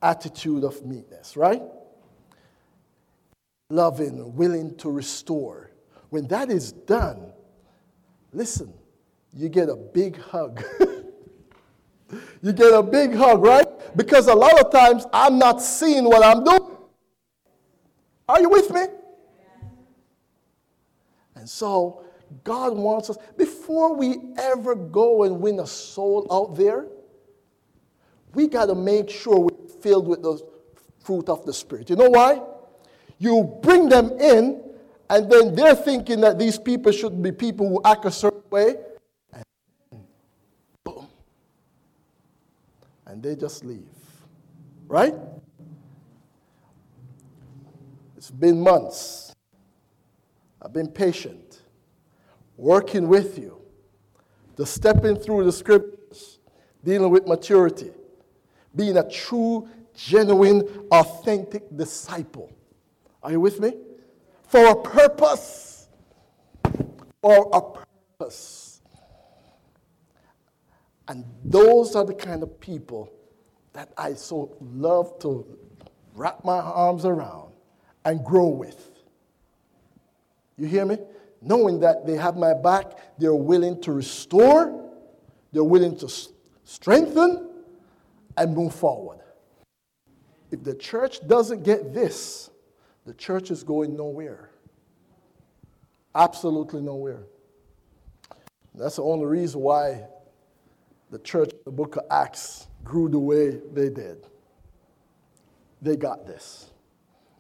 attitude 0.02 0.64
of 0.64 0.86
meekness, 0.86 1.36
right? 1.36 1.62
Loving, 3.70 4.36
willing 4.36 4.76
to 4.78 4.90
restore. 4.90 5.72
When 6.10 6.28
that 6.28 6.50
is 6.50 6.72
done, 6.72 7.34
listen, 8.32 8.74
you 9.34 9.50
get 9.50 9.70
a 9.70 9.76
big 9.76 10.20
hug. 10.20 10.64
you 12.42 12.54
get 12.54 12.74
a 12.74 12.84
big 12.84 13.16
hug, 13.16 13.44
right? 13.44 13.66
Because 13.98 14.28
a 14.28 14.36
lot 14.36 14.60
of 14.60 14.72
times 14.72 15.06
I'm 15.12 15.40
not 15.40 15.62
seeing 15.62 16.06
what 16.06 16.24
I'm 16.24 16.44
doing. 16.44 16.78
Are 18.30 18.42
you 18.42 18.50
with 18.50 18.72
me? 18.72 18.82
And 21.36 21.50
so 21.50 22.04
God 22.44 22.76
wants 22.76 23.10
us, 23.10 23.18
before 23.38 23.96
we 23.96 24.18
ever 24.38 24.76
go 24.76 25.24
and 25.24 25.40
win 25.40 25.60
a 25.60 25.68
soul 25.68 26.28
out 26.32 26.56
there, 26.56 26.88
we 28.36 28.48
got 28.48 28.68
to 28.68 28.76
make 28.76 29.10
sure 29.10 29.40
we're 29.40 29.68
filled 29.82 30.08
with 30.08 30.22
the 30.22 30.40
fruit 31.00 31.30
of 31.30 31.46
the 31.46 31.54
Spirit. 31.54 31.90
You 31.90 31.96
know 31.96 32.10
why? 32.10 32.42
You 33.18 33.44
bring 33.62 33.90
them 33.90 34.12
in, 34.20 34.62
and 35.10 35.32
then 35.32 35.56
they're 35.56 35.76
thinking 35.76 36.22
that 36.22 36.38
these 36.38 36.60
people 36.60 36.92
should 36.92 37.22
be 37.24 37.32
people 37.32 37.68
who 37.68 37.82
act 37.84 38.06
a 38.06 38.12
certain 38.12 38.44
way, 38.50 38.76
and 39.32 39.44
boom. 40.84 41.08
And 43.06 43.24
they 43.24 43.36
just 43.36 43.64
leave. 43.64 43.88
Right? 44.88 45.16
It's 48.18 48.32
been 48.32 48.62
months. 48.62 49.34
I've 50.62 50.74
been 50.74 50.88
patient 50.88 51.62
working 52.58 53.08
with 53.08 53.38
you, 53.38 53.62
to 54.58 54.66
stepping 54.66 55.16
through 55.16 55.44
the 55.44 55.52
scriptures, 55.52 56.40
dealing 56.84 57.12
with 57.12 57.28
maturity, 57.28 57.92
being 58.76 58.98
a 58.98 59.10
true, 59.10 59.68
genuine, 59.94 60.62
authentic 60.92 61.64
disciple. 61.76 62.52
Are 63.24 63.32
you 63.32 63.40
with 63.40 63.60
me? 63.60 63.74
For 64.48 64.66
a 64.68 64.76
purpose. 64.76 65.88
For 67.22 67.50
a 67.54 67.62
purpose. 67.62 68.82
And 71.08 71.24
those 71.44 71.96
are 71.96 72.06
the 72.06 72.14
kind 72.14 72.44
of 72.44 72.60
people 72.60 73.12
that 73.74 73.92
I 73.98 74.14
so 74.14 74.56
love 74.60 75.20
to 75.20 75.46
wrap 76.14 76.44
my 76.44 76.60
arms 76.60 77.06
around 77.06 77.52
and 78.04 78.24
grow 78.24 78.48
with. 78.48 78.92
You 80.58 80.68
hear 80.68 80.86
me? 80.86 80.98
knowing 81.46 81.80
that 81.80 82.06
they 82.06 82.16
have 82.16 82.36
my 82.36 82.54
back, 82.54 83.20
they're 83.20 83.36
willing 83.36 83.80
to 83.82 83.92
restore, 83.92 84.90
they're 85.54 85.64
willing 85.64 85.96
to 85.98 86.12
strengthen, 86.64 87.45
and 88.38 88.56
move 88.56 88.74
forward. 88.74 89.20
If 90.52 90.64
the 90.64 90.76
church 90.76 91.26
doesn't 91.28 91.64
get 91.64 91.94
this, 91.94 92.50
the 93.06 93.14
church 93.14 93.52
is 93.52 93.64
going 93.64 93.96
nowhere. 93.96 94.50
Absolutely 96.14 96.82
nowhere. 96.82 97.24
That's 98.74 98.98
the 98.98 99.04
only 99.04 99.26
reason 99.26 99.62
why 99.62 100.04
the 101.12 101.20
church, 101.20 101.52
the 101.66 101.72
book 101.72 101.96
of 101.96 102.04
Acts, 102.12 102.68
grew 102.84 103.10
the 103.10 103.20
way 103.20 103.60
they 103.74 103.90
did. 103.90 104.28
They 105.82 105.96
got 105.96 106.26
this. 106.26 106.72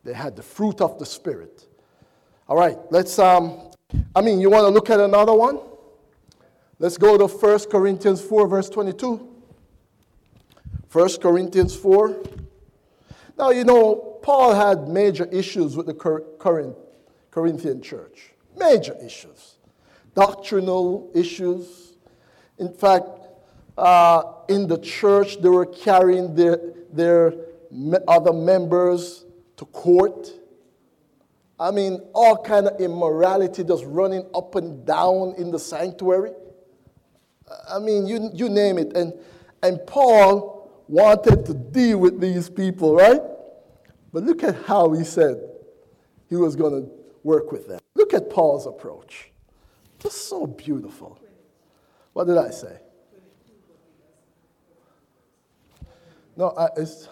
They 0.03 0.13
had 0.13 0.35
the 0.35 0.43
fruit 0.43 0.81
of 0.81 0.99
the 0.99 1.05
Spirit. 1.05 1.65
All 2.47 2.57
right, 2.57 2.77
let's 2.91 3.17
um, 3.17 3.71
I 4.15 4.21
mean, 4.21 4.39
you 4.39 4.49
want 4.49 4.63
to 4.63 4.69
look 4.69 4.89
at 4.89 4.99
another 4.99 5.33
one? 5.33 5.59
Let's 6.79 6.97
go 6.97 7.17
to 7.17 7.27
1 7.27 7.59
Corinthians 7.69 8.21
4, 8.21 8.47
verse 8.47 8.69
22. 8.69 9.34
1 10.95 11.17
Corinthians 11.21 11.75
4. 11.75 12.17
Now, 13.37 13.49
you 13.49 13.63
know, 13.63 14.19
Paul 14.21 14.53
had 14.53 14.87
major 14.87 15.25
issues 15.25 15.75
with 15.75 15.87
the 15.87 15.93
current 15.93 16.75
Corinthian 17.31 17.81
church. 17.81 18.31
Major 18.57 18.95
issues. 19.03 19.55
Doctrinal 20.13 21.11
issues. 21.13 21.97
In 22.57 22.73
fact, 22.73 23.05
uh, 23.77 24.23
in 24.47 24.67
the 24.67 24.77
church, 24.77 25.41
they 25.41 25.49
were 25.49 25.65
carrying 25.65 26.33
their, 26.33 26.59
their 26.93 27.33
other 28.07 28.31
members 28.31 29.25
to 29.57 29.65
court 29.65 30.31
I 31.59 31.71
mean, 31.71 32.01
all 32.13 32.37
kind 32.43 32.67
of 32.67 32.79
immorality 32.81 33.63
just 33.63 33.85
running 33.85 34.25
up 34.35 34.55
and 34.55 34.85
down 34.85 35.35
in 35.37 35.51
the 35.51 35.59
sanctuary. 35.59 36.33
I 37.69 37.79
mean, 37.79 38.07
you, 38.07 38.29
you 38.33 38.49
name 38.49 38.77
it. 38.77 38.95
And, 38.95 39.13
and 39.63 39.79
Paul 39.87 40.64
wanted 40.87 41.45
to 41.45 41.53
deal 41.53 41.99
with 41.99 42.19
these 42.19 42.49
people, 42.49 42.95
right? 42.95 43.21
But 44.13 44.23
look 44.23 44.43
at 44.43 44.55
how 44.65 44.91
he 44.93 45.03
said 45.03 45.41
he 46.29 46.35
was 46.35 46.55
going 46.55 46.83
to 46.83 46.91
work 47.23 47.51
with 47.51 47.67
them. 47.67 47.79
Look 47.95 48.13
at 48.13 48.29
Paul's 48.29 48.65
approach. 48.65 49.31
Just 49.99 50.29
so 50.29 50.45
beautiful. 50.45 51.19
What 52.13 52.27
did 52.27 52.37
I 52.37 52.49
say? 52.49 52.79
No, 56.37 56.49
I, 56.57 56.67
it's. 56.77 57.07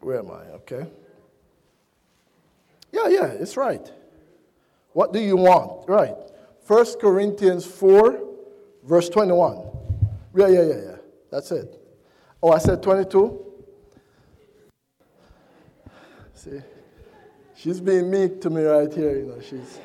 Where 0.00 0.18
am 0.18 0.30
I? 0.30 0.40
Okay. 0.56 0.86
Yeah, 3.02 3.08
yeah, 3.08 3.26
it's 3.26 3.56
right. 3.56 3.90
What 4.92 5.12
do 5.12 5.20
you 5.20 5.36
want? 5.36 5.88
Right. 5.88 6.14
1 6.66 6.86
Corinthians 7.00 7.64
4, 7.64 8.22
verse 8.84 9.08
21. 9.08 9.68
Yeah, 10.34 10.48
yeah, 10.48 10.62
yeah, 10.62 10.74
yeah. 10.74 10.96
That's 11.30 11.50
it. 11.50 11.78
Oh, 12.42 12.52
I 12.52 12.58
said 12.58 12.82
22? 12.82 13.46
See, 16.34 16.60
she's 17.54 17.80
being 17.80 18.10
meek 18.10 18.40
to 18.40 18.50
me 18.50 18.62
right 18.62 18.92
here, 18.92 19.16
you 19.16 19.26
know. 19.26 19.40
She's. 19.40 19.78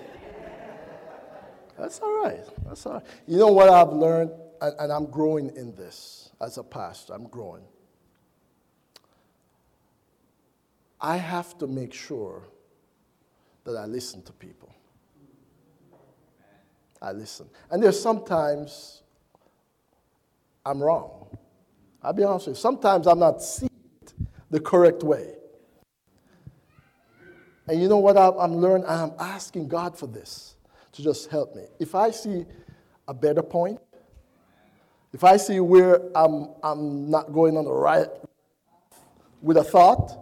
That's 1.77 1.99
all 1.99 2.23
right. 2.23 2.43
That's 2.65 2.85
all 2.85 2.93
right. 2.93 3.03
You 3.27 3.37
know 3.37 3.51
what 3.51 3.69
I've 3.69 3.93
learned, 3.93 4.31
and, 4.61 4.73
and 4.79 4.91
I'm 4.91 5.05
growing 5.05 5.55
in 5.55 5.75
this 5.75 6.31
as 6.41 6.57
a 6.57 6.63
pastor, 6.63 7.13
I'm 7.13 7.27
growing. 7.27 7.63
I 10.99 11.17
have 11.17 11.57
to 11.59 11.67
make 11.67 11.93
sure 11.93 12.43
that 13.73 13.79
I 13.79 13.85
listen 13.85 14.21
to 14.23 14.33
people. 14.33 14.73
I 17.01 17.11
listen. 17.11 17.49
And 17.69 17.83
there's 17.83 17.99
sometimes 17.99 19.03
I'm 20.65 20.81
wrong. 20.81 21.27
I'll 22.01 22.13
be 22.13 22.23
honest 22.23 22.47
with 22.47 22.57
you. 22.57 22.61
Sometimes 22.61 23.07
I'm 23.07 23.19
not 23.19 23.41
seeing 23.41 23.69
it 24.01 24.13
the 24.49 24.59
correct 24.59 25.03
way. 25.03 25.33
And 27.67 27.81
you 27.81 27.89
know 27.89 27.97
what 27.97 28.17
I'm 28.17 28.55
learning? 28.55 28.87
I'm 28.87 29.11
asking 29.19 29.67
God 29.67 29.97
for 29.97 30.07
this 30.07 30.55
to 30.93 31.03
just 31.03 31.29
help 31.29 31.55
me. 31.55 31.63
If 31.79 31.95
I 31.95 32.11
see 32.11 32.45
a 33.07 33.13
better 33.13 33.43
point, 33.43 33.79
if 35.13 35.23
I 35.23 35.37
see 35.37 35.59
where 35.59 36.01
I'm, 36.15 36.49
I'm 36.63 37.09
not 37.09 37.33
going 37.33 37.57
on 37.57 37.65
the 37.65 37.73
right 37.73 38.07
with 39.41 39.57
a 39.57 39.63
thought, 39.63 40.17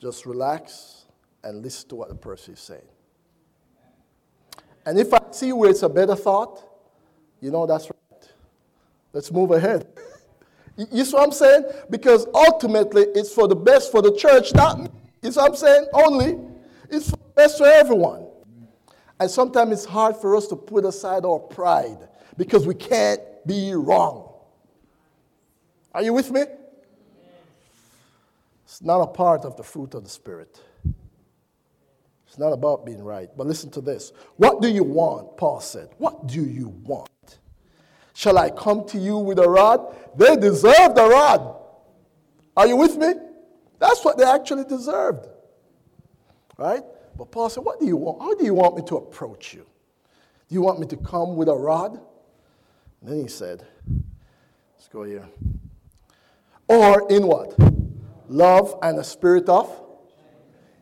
just 0.00 0.24
relax 0.24 0.99
and 1.42 1.62
listen 1.62 1.88
to 1.88 1.94
what 1.96 2.08
the 2.08 2.14
person 2.14 2.54
is 2.54 2.60
saying. 2.60 2.82
And 4.86 4.98
if 4.98 5.12
I 5.12 5.20
see 5.30 5.52
where 5.52 5.70
it's 5.70 5.82
a 5.82 5.88
better 5.88 6.16
thought, 6.16 6.62
you 7.40 7.50
know 7.50 7.66
that's 7.66 7.84
right. 7.84 8.30
Let's 9.12 9.30
move 9.30 9.50
ahead. 9.50 9.86
you 10.76 11.04
see 11.04 11.12
what 11.12 11.24
I'm 11.24 11.32
saying? 11.32 11.64
Because 11.88 12.26
ultimately 12.34 13.02
it's 13.14 13.32
for 13.32 13.48
the 13.48 13.56
best 13.56 13.90
for 13.90 14.02
the 14.02 14.14
church, 14.16 14.54
not 14.54 14.80
me. 14.80 14.88
You 15.22 15.32
see 15.32 15.40
what 15.40 15.50
I'm 15.50 15.56
saying? 15.56 15.86
Only. 15.92 16.38
It's 16.88 17.10
for 17.10 17.16
the 17.16 17.32
best 17.34 17.58
for 17.58 17.66
everyone. 17.66 18.26
And 19.18 19.30
sometimes 19.30 19.72
it's 19.72 19.84
hard 19.84 20.16
for 20.16 20.34
us 20.34 20.46
to 20.48 20.56
put 20.56 20.84
aside 20.84 21.24
our 21.24 21.38
pride 21.38 22.08
because 22.36 22.66
we 22.66 22.74
can't 22.74 23.20
be 23.46 23.74
wrong. 23.74 24.32
Are 25.92 26.02
you 26.02 26.14
with 26.14 26.30
me? 26.30 26.44
It's 28.64 28.80
not 28.80 29.00
a 29.00 29.06
part 29.06 29.44
of 29.44 29.56
the 29.56 29.62
fruit 29.62 29.94
of 29.94 30.04
the 30.04 30.10
Spirit. 30.10 30.60
It's 32.30 32.38
not 32.38 32.52
about 32.52 32.86
being 32.86 33.02
right. 33.02 33.28
But 33.36 33.48
listen 33.48 33.72
to 33.72 33.80
this. 33.80 34.12
What 34.36 34.62
do 34.62 34.68
you 34.68 34.84
want? 34.84 35.36
Paul 35.36 35.58
said. 35.58 35.88
What 35.98 36.28
do 36.28 36.44
you 36.44 36.68
want? 36.84 37.10
Shall 38.14 38.38
I 38.38 38.50
come 38.50 38.86
to 38.86 38.98
you 38.98 39.18
with 39.18 39.40
a 39.40 39.48
rod? 39.48 39.96
They 40.16 40.36
deserve 40.36 40.94
the 40.94 41.08
rod. 41.10 41.56
Are 42.56 42.68
you 42.68 42.76
with 42.76 42.96
me? 42.96 43.14
That's 43.80 44.04
what 44.04 44.16
they 44.16 44.24
actually 44.24 44.62
deserved. 44.62 45.26
Right? 46.56 46.84
But 47.18 47.32
Paul 47.32 47.50
said, 47.50 47.64
What 47.64 47.80
do 47.80 47.86
you 47.86 47.96
want? 47.96 48.22
How 48.22 48.34
do 48.36 48.44
you 48.44 48.54
want 48.54 48.76
me 48.76 48.82
to 48.84 48.96
approach 48.98 49.52
you? 49.52 49.66
Do 50.48 50.54
you 50.54 50.62
want 50.62 50.78
me 50.78 50.86
to 50.86 50.96
come 50.98 51.34
with 51.34 51.48
a 51.48 51.56
rod? 51.56 51.98
And 53.00 53.10
then 53.10 53.20
he 53.20 53.26
said, 53.28 53.66
Let's 54.76 54.86
go 54.88 55.02
here. 55.02 55.26
Or 56.68 57.10
in 57.10 57.26
what? 57.26 57.58
love, 58.30 58.78
and 58.82 58.98
a 58.98 59.04
spirit 59.04 59.48
of. 59.48 59.68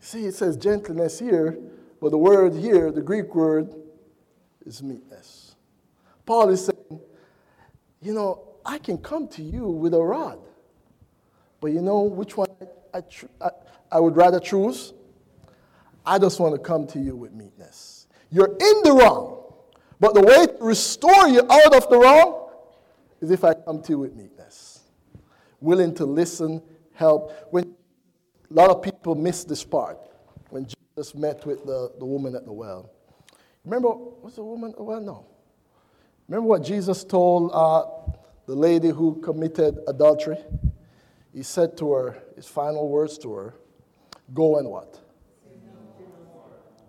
See, 0.01 0.27
it 0.27 0.35
says 0.35 0.57
gentleness 0.57 1.19
here, 1.19 1.59
but 2.01 2.11
the 2.11 2.19
word 2.19 2.55
here, 2.55 2.91
the 2.91 3.03
Greek 3.03 3.35
word, 3.35 3.75
is 4.65 4.83
meekness. 4.83 5.57
Paul 6.25 6.51
is 6.51 6.67
saying, 6.67 7.01
you 8.01 8.15
know, 8.15 8.45
I 8.65 8.79
can 8.79 8.99
come 8.99 9.29
to 9.29 9.43
you 9.43 9.67
with 9.67 9.95
a 9.95 10.01
rod, 10.01 10.39
but 11.61 11.69
you 11.69 11.81
know 11.81 12.03
which 12.03 12.37
one 12.37 12.49
I, 12.95 13.03
I, 13.41 13.51
I 13.91 14.01
would 14.01 14.17
rather 14.17 14.39
choose? 14.39 14.93
I 16.05 16.19
just 16.19 16.39
want 16.39 16.55
to 16.55 16.61
come 16.61 16.87
to 16.89 16.99
you 16.99 17.17
with 17.17 17.33
meekness. 17.33 18.07
You're 18.31 18.57
in 18.61 18.83
the 18.85 18.93
wrong, 18.93 19.43
but 19.99 20.15
the 20.15 20.21
way 20.21 20.47
to 20.47 20.57
restore 20.61 21.29
you 21.29 21.41
out 21.51 21.75
of 21.75 21.89
the 21.91 21.99
wrong 21.99 22.51
is 23.21 23.31
if 23.31 23.43
I 23.43 23.55
come 23.55 23.83
to 23.83 23.93
you 23.93 23.99
with 23.99 24.15
meekness, 24.15 24.81
willing 25.61 25.95
to 25.97 26.05
listen 26.05 26.63
help. 26.93 27.33
When 27.51 27.75
a 28.51 28.55
lot 28.55 28.71
of 28.71 28.83
people 28.83 29.15
miss 29.15 29.45
this 29.45 29.65
part 29.65 29.99
when 30.51 30.67
Jesus 30.67 31.15
met 31.15 31.45
with 31.45 31.65
the, 31.65 31.93
the 31.99 32.05
woman 32.05 32.35
at 32.35 32.45
the 32.45 32.53
well. 32.53 32.91
Remember, 33.65 33.91
was 33.95 34.37
the 34.37 34.45
woman 34.45 34.71
at 34.71 34.77
the 34.77 34.83
well? 34.83 35.01
No. 35.01 35.27
Remember 36.29 36.49
what 36.49 36.63
Jesus 36.63 37.05
told 37.05 37.51
uh, 37.53 37.85
the 38.47 38.55
lady 38.55 38.89
who 38.89 39.21
committed 39.21 39.79
adultery? 39.87 40.39
He 41.35 41.43
said 41.43 41.77
to 41.79 41.93
her, 41.93 42.23
his 42.37 42.47
final 42.47 42.89
words 42.89 43.19
to 43.19 43.33
her, 43.35 43.55
go 44.33 44.59
and 44.59 44.69
what? 44.69 44.99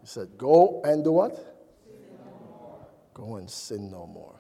He 0.02 0.08
said, 0.08 0.30
go 0.38 0.82
and 0.86 1.04
do 1.04 1.12
what? 1.12 1.46
Go 3.14 3.36
and 3.36 3.50
sin 3.50 3.92
no 3.92 4.08
more. 4.08 4.40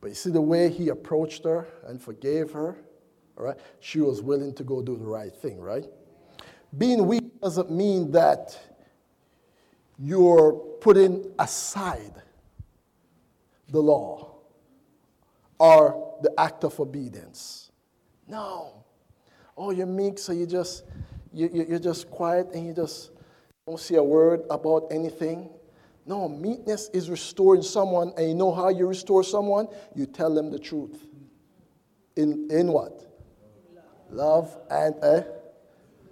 But 0.00 0.08
you 0.08 0.14
see 0.14 0.30
the 0.30 0.40
way 0.40 0.70
he 0.70 0.88
approached 0.88 1.44
her 1.44 1.66
and 1.86 2.00
forgave 2.00 2.52
her? 2.52 2.76
All 3.36 3.44
right? 3.44 3.58
She 3.80 4.00
was 4.00 4.22
willing 4.22 4.54
to 4.54 4.64
go 4.64 4.80
do 4.80 4.96
the 4.96 5.04
right 5.04 5.34
thing, 5.34 5.60
right? 5.60 5.84
Being 6.76 7.06
weak 7.06 7.40
doesn't 7.40 7.70
mean 7.70 8.12
that 8.12 8.58
you're 9.98 10.52
putting 10.80 11.32
aside 11.38 12.12
the 13.68 13.80
law 13.80 14.36
or 15.58 16.18
the 16.22 16.32
act 16.38 16.64
of 16.64 16.78
obedience. 16.78 17.70
No. 18.26 18.84
Oh, 19.56 19.70
you're 19.70 19.86
meek, 19.86 20.18
so 20.18 20.32
you 20.32 20.46
just 20.46 20.84
you, 21.32 21.50
you're 21.68 21.78
just 21.78 22.10
quiet 22.10 22.48
and 22.54 22.66
you 22.66 22.72
just 22.72 23.10
don't 23.66 23.80
say 23.80 23.96
a 23.96 24.02
word 24.02 24.42
about 24.50 24.88
anything. 24.90 25.50
No, 26.06 26.28
meekness 26.28 26.88
is 26.94 27.10
restoring 27.10 27.60
someone, 27.60 28.12
and 28.16 28.28
you 28.28 28.34
know 28.34 28.52
how 28.52 28.70
you 28.70 28.86
restore 28.86 29.22
someone? 29.22 29.68
You 29.94 30.06
tell 30.06 30.34
them 30.34 30.50
the 30.50 30.58
truth. 30.58 31.06
In, 32.16 32.48
in 32.50 32.72
what? 32.72 33.04
love, 34.10 34.56
and 34.70 34.94
a 35.02 35.24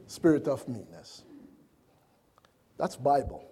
spirit 0.07 0.49
of 0.49 0.67
meekness. 0.69 1.25
That's 2.79 2.97
Bible. 2.97 3.45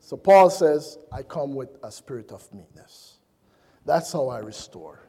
So 0.00 0.16
Paul 0.16 0.50
says, 0.50 0.98
I 1.12 1.22
come 1.22 1.54
with 1.54 1.76
a 1.82 1.92
spirit 1.92 2.32
of 2.32 2.52
meekness. 2.54 3.18
That's 3.84 4.12
how 4.12 4.28
I 4.28 4.38
restore. 4.38 5.00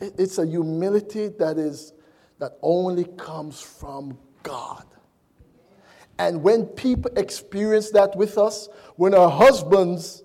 It's 0.00 0.38
a 0.38 0.46
humility 0.46 1.28
that 1.38 1.58
is 1.58 1.92
that 2.38 2.58
only 2.62 3.04
comes 3.04 3.60
from 3.60 4.18
God. 4.42 4.84
And 6.18 6.42
when 6.42 6.64
people 6.64 7.10
experience 7.16 7.90
that 7.90 8.16
with 8.16 8.38
us, 8.38 8.68
when 8.96 9.14
our 9.14 9.30
husbands 9.30 10.22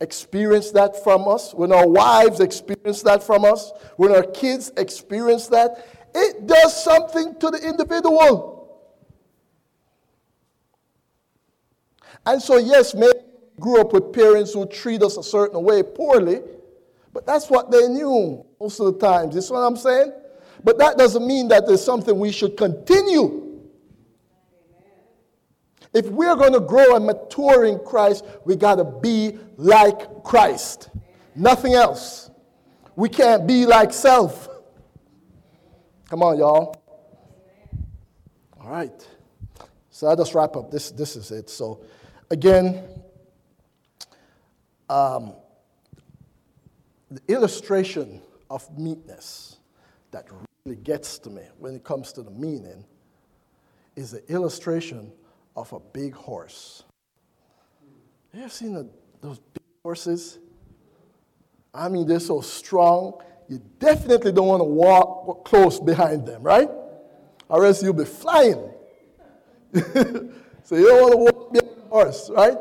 experience 0.00 0.70
that 0.72 1.02
from 1.02 1.26
us, 1.28 1.54
when 1.54 1.72
our 1.72 1.88
wives 1.88 2.40
experience 2.40 3.02
that 3.02 3.22
from 3.22 3.44
us, 3.44 3.72
when 3.96 4.12
our 4.12 4.22
kids 4.24 4.72
experience 4.76 5.48
that, 5.48 5.86
it 6.14 6.46
does 6.46 6.82
something 6.82 7.38
to 7.38 7.50
the 7.50 7.58
individual. 7.58 8.57
And 12.28 12.42
so, 12.42 12.58
yes, 12.58 12.94
maybe 12.94 13.12
we 13.56 13.62
grew 13.62 13.80
up 13.80 13.94
with 13.94 14.12
parents 14.12 14.52
who 14.52 14.66
treat 14.66 15.02
us 15.02 15.16
a 15.16 15.22
certain 15.22 15.62
way 15.62 15.82
poorly, 15.82 16.42
but 17.14 17.24
that's 17.24 17.48
what 17.48 17.70
they 17.70 17.88
knew 17.88 18.44
most 18.60 18.78
of 18.80 18.92
the 18.92 18.98
times. 18.98 19.34
You 19.34 19.40
see 19.40 19.54
what 19.54 19.60
I'm 19.60 19.78
saying? 19.78 20.12
But 20.62 20.76
that 20.76 20.98
doesn't 20.98 21.26
mean 21.26 21.48
that 21.48 21.66
there's 21.66 21.82
something 21.82 22.18
we 22.18 22.30
should 22.30 22.54
continue. 22.58 23.62
If 25.94 26.10
we're 26.10 26.36
going 26.36 26.52
to 26.52 26.60
grow 26.60 26.96
and 26.96 27.06
mature 27.06 27.64
in 27.64 27.78
Christ, 27.78 28.26
we 28.44 28.56
got 28.56 28.74
to 28.74 28.84
be 28.84 29.38
like 29.56 30.22
Christ. 30.22 30.90
Nothing 31.34 31.72
else. 31.72 32.30
We 32.94 33.08
can't 33.08 33.46
be 33.46 33.64
like 33.64 33.94
self. 33.94 34.50
Come 36.10 36.22
on, 36.22 36.36
y'all. 36.36 36.76
All 38.60 38.70
right. 38.70 39.08
So 39.88 40.08
I'll 40.08 40.16
just 40.16 40.34
wrap 40.34 40.56
up. 40.56 40.70
This, 40.70 40.90
this 40.90 41.16
is 41.16 41.30
it. 41.30 41.48
So, 41.48 41.80
again, 42.30 42.82
um, 44.88 45.34
the 47.10 47.20
illustration 47.28 48.20
of 48.50 48.66
meekness 48.78 49.56
that 50.10 50.26
really 50.64 50.76
gets 50.76 51.18
to 51.18 51.30
me 51.30 51.42
when 51.58 51.74
it 51.74 51.84
comes 51.84 52.12
to 52.12 52.22
the 52.22 52.30
meaning 52.30 52.84
is 53.96 54.10
the 54.10 54.32
illustration 54.32 55.12
of 55.56 55.72
a 55.72 55.80
big 55.80 56.14
horse. 56.14 56.84
You 58.32 58.40
ever 58.40 58.48
seen 58.48 58.74
the, 58.74 58.88
those 59.20 59.38
big 59.38 59.64
horses? 59.82 60.38
I 61.74 61.88
mean, 61.88 62.06
they're 62.06 62.20
so 62.20 62.40
strong 62.40 63.20
you 63.48 63.62
definitely 63.78 64.32
don't 64.32 64.46
want 64.46 64.60
to 64.60 64.64
walk 64.64 65.46
close 65.46 65.80
behind 65.80 66.26
them, 66.26 66.42
right? 66.42 66.68
or 67.48 67.64
else 67.64 67.82
you'll 67.82 67.92
be 67.92 68.04
flying. 68.04 68.70
so 69.74 70.76
you 70.76 70.86
don't 70.86 71.00
want 71.00 71.12
to 71.12 71.16
walk 71.16 71.37
horse, 71.88 72.30
right? 72.30 72.56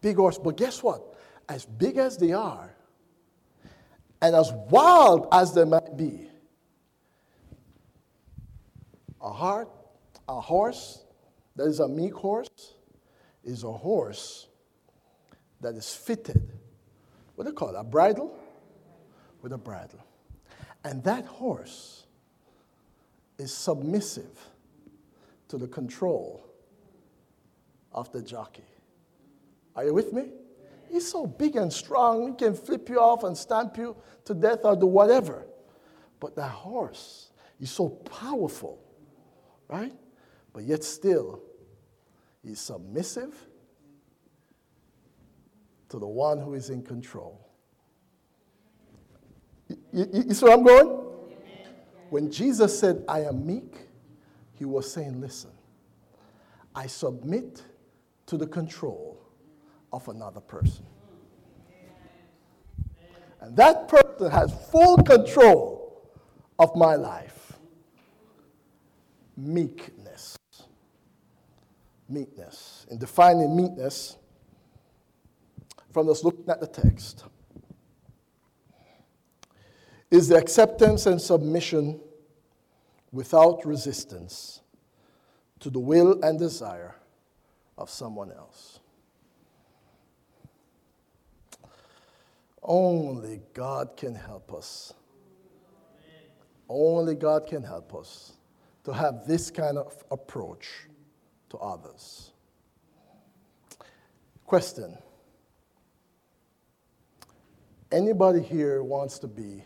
Big 0.00 0.16
horse. 0.16 0.38
But 0.38 0.56
guess 0.56 0.82
what? 0.82 1.14
As 1.48 1.64
big 1.64 1.96
as 1.96 2.16
they 2.16 2.32
are, 2.32 2.74
and 4.20 4.34
as 4.34 4.52
wild 4.70 5.28
as 5.32 5.54
they 5.54 5.64
might 5.64 5.96
be, 5.96 6.28
a 9.20 9.32
heart, 9.32 9.68
a 10.28 10.40
horse 10.40 11.04
that 11.56 11.66
is 11.66 11.80
a 11.80 11.88
meek 11.88 12.14
horse 12.14 12.48
is 13.44 13.64
a 13.64 13.72
horse 13.72 14.48
that 15.60 15.74
is 15.74 15.94
fitted. 15.94 16.52
What 17.34 17.44
do 17.44 17.50
they 17.50 17.54
call 17.54 17.70
it? 17.70 17.76
A 17.76 17.84
bridle? 17.84 18.38
With 19.42 19.52
a 19.52 19.58
bridle. 19.58 20.04
And 20.84 21.02
that 21.04 21.24
horse 21.24 22.06
is 23.38 23.52
submissive 23.52 24.38
to 25.48 25.58
the 25.58 25.68
control 25.68 26.45
of 27.96 28.12
the 28.12 28.22
jockey. 28.22 28.64
Are 29.74 29.84
you 29.84 29.94
with 29.94 30.12
me? 30.12 30.30
He's 30.90 31.10
so 31.10 31.26
big 31.26 31.56
and 31.56 31.72
strong, 31.72 32.28
he 32.28 32.34
can 32.34 32.54
flip 32.54 32.88
you 32.88 33.00
off 33.00 33.24
and 33.24 33.36
stamp 33.36 33.76
you 33.76 33.96
to 34.24 34.34
death 34.34 34.60
or 34.62 34.76
do 34.76 34.86
whatever. 34.86 35.46
But 36.20 36.36
that 36.36 36.50
horse 36.50 37.30
is 37.60 37.70
so 37.70 37.88
powerful, 37.88 38.78
right? 39.68 39.92
But 40.52 40.64
yet 40.64 40.84
still, 40.84 41.42
he's 42.42 42.60
submissive 42.60 43.34
to 45.88 45.98
the 45.98 46.06
one 46.06 46.40
who 46.40 46.54
is 46.54 46.70
in 46.70 46.82
control. 46.82 47.48
You, 49.68 49.76
you, 49.92 50.24
you 50.28 50.34
see 50.34 50.44
where 50.44 50.54
I'm 50.54 50.62
going? 50.62 51.02
When 52.10 52.30
Jesus 52.30 52.78
said, 52.78 53.04
I 53.08 53.22
am 53.22 53.44
meek, 53.44 53.74
he 54.54 54.64
was 54.64 54.90
saying, 54.90 55.20
Listen, 55.20 55.50
I 56.74 56.86
submit 56.86 57.62
to 58.26 58.36
the 58.36 58.46
control 58.46 59.18
of 59.92 60.08
another 60.08 60.40
person. 60.40 60.84
And 63.40 63.56
that 63.56 63.86
person 63.86 64.30
has 64.30 64.52
full 64.70 64.96
control 64.98 66.10
of 66.58 66.74
my 66.74 66.96
life. 66.96 67.52
Meekness. 69.36 70.36
Meekness. 72.08 72.86
In 72.90 72.98
defining 72.98 73.56
meekness, 73.56 74.16
from 75.92 76.08
us 76.08 76.24
looking 76.24 76.48
at 76.48 76.60
the 76.60 76.66
text, 76.66 77.24
is 80.10 80.28
the 80.28 80.36
acceptance 80.36 81.06
and 81.06 81.20
submission 81.20 82.00
without 83.12 83.64
resistance 83.64 84.60
to 85.60 85.70
the 85.70 85.78
will 85.78 86.22
and 86.22 86.38
desire 86.38 86.95
of 87.78 87.90
someone 87.90 88.32
else. 88.32 88.80
Only 92.62 93.40
God 93.54 93.96
can 93.96 94.14
help 94.14 94.52
us. 94.52 94.92
Only 96.68 97.14
God 97.14 97.46
can 97.46 97.62
help 97.62 97.94
us 97.94 98.32
to 98.84 98.92
have 98.92 99.26
this 99.26 99.50
kind 99.50 99.78
of 99.78 100.04
approach 100.10 100.68
to 101.50 101.58
others. 101.58 102.32
Question 104.44 104.96
Anybody 107.92 108.42
here 108.42 108.82
wants 108.82 109.20
to 109.20 109.28
be 109.28 109.62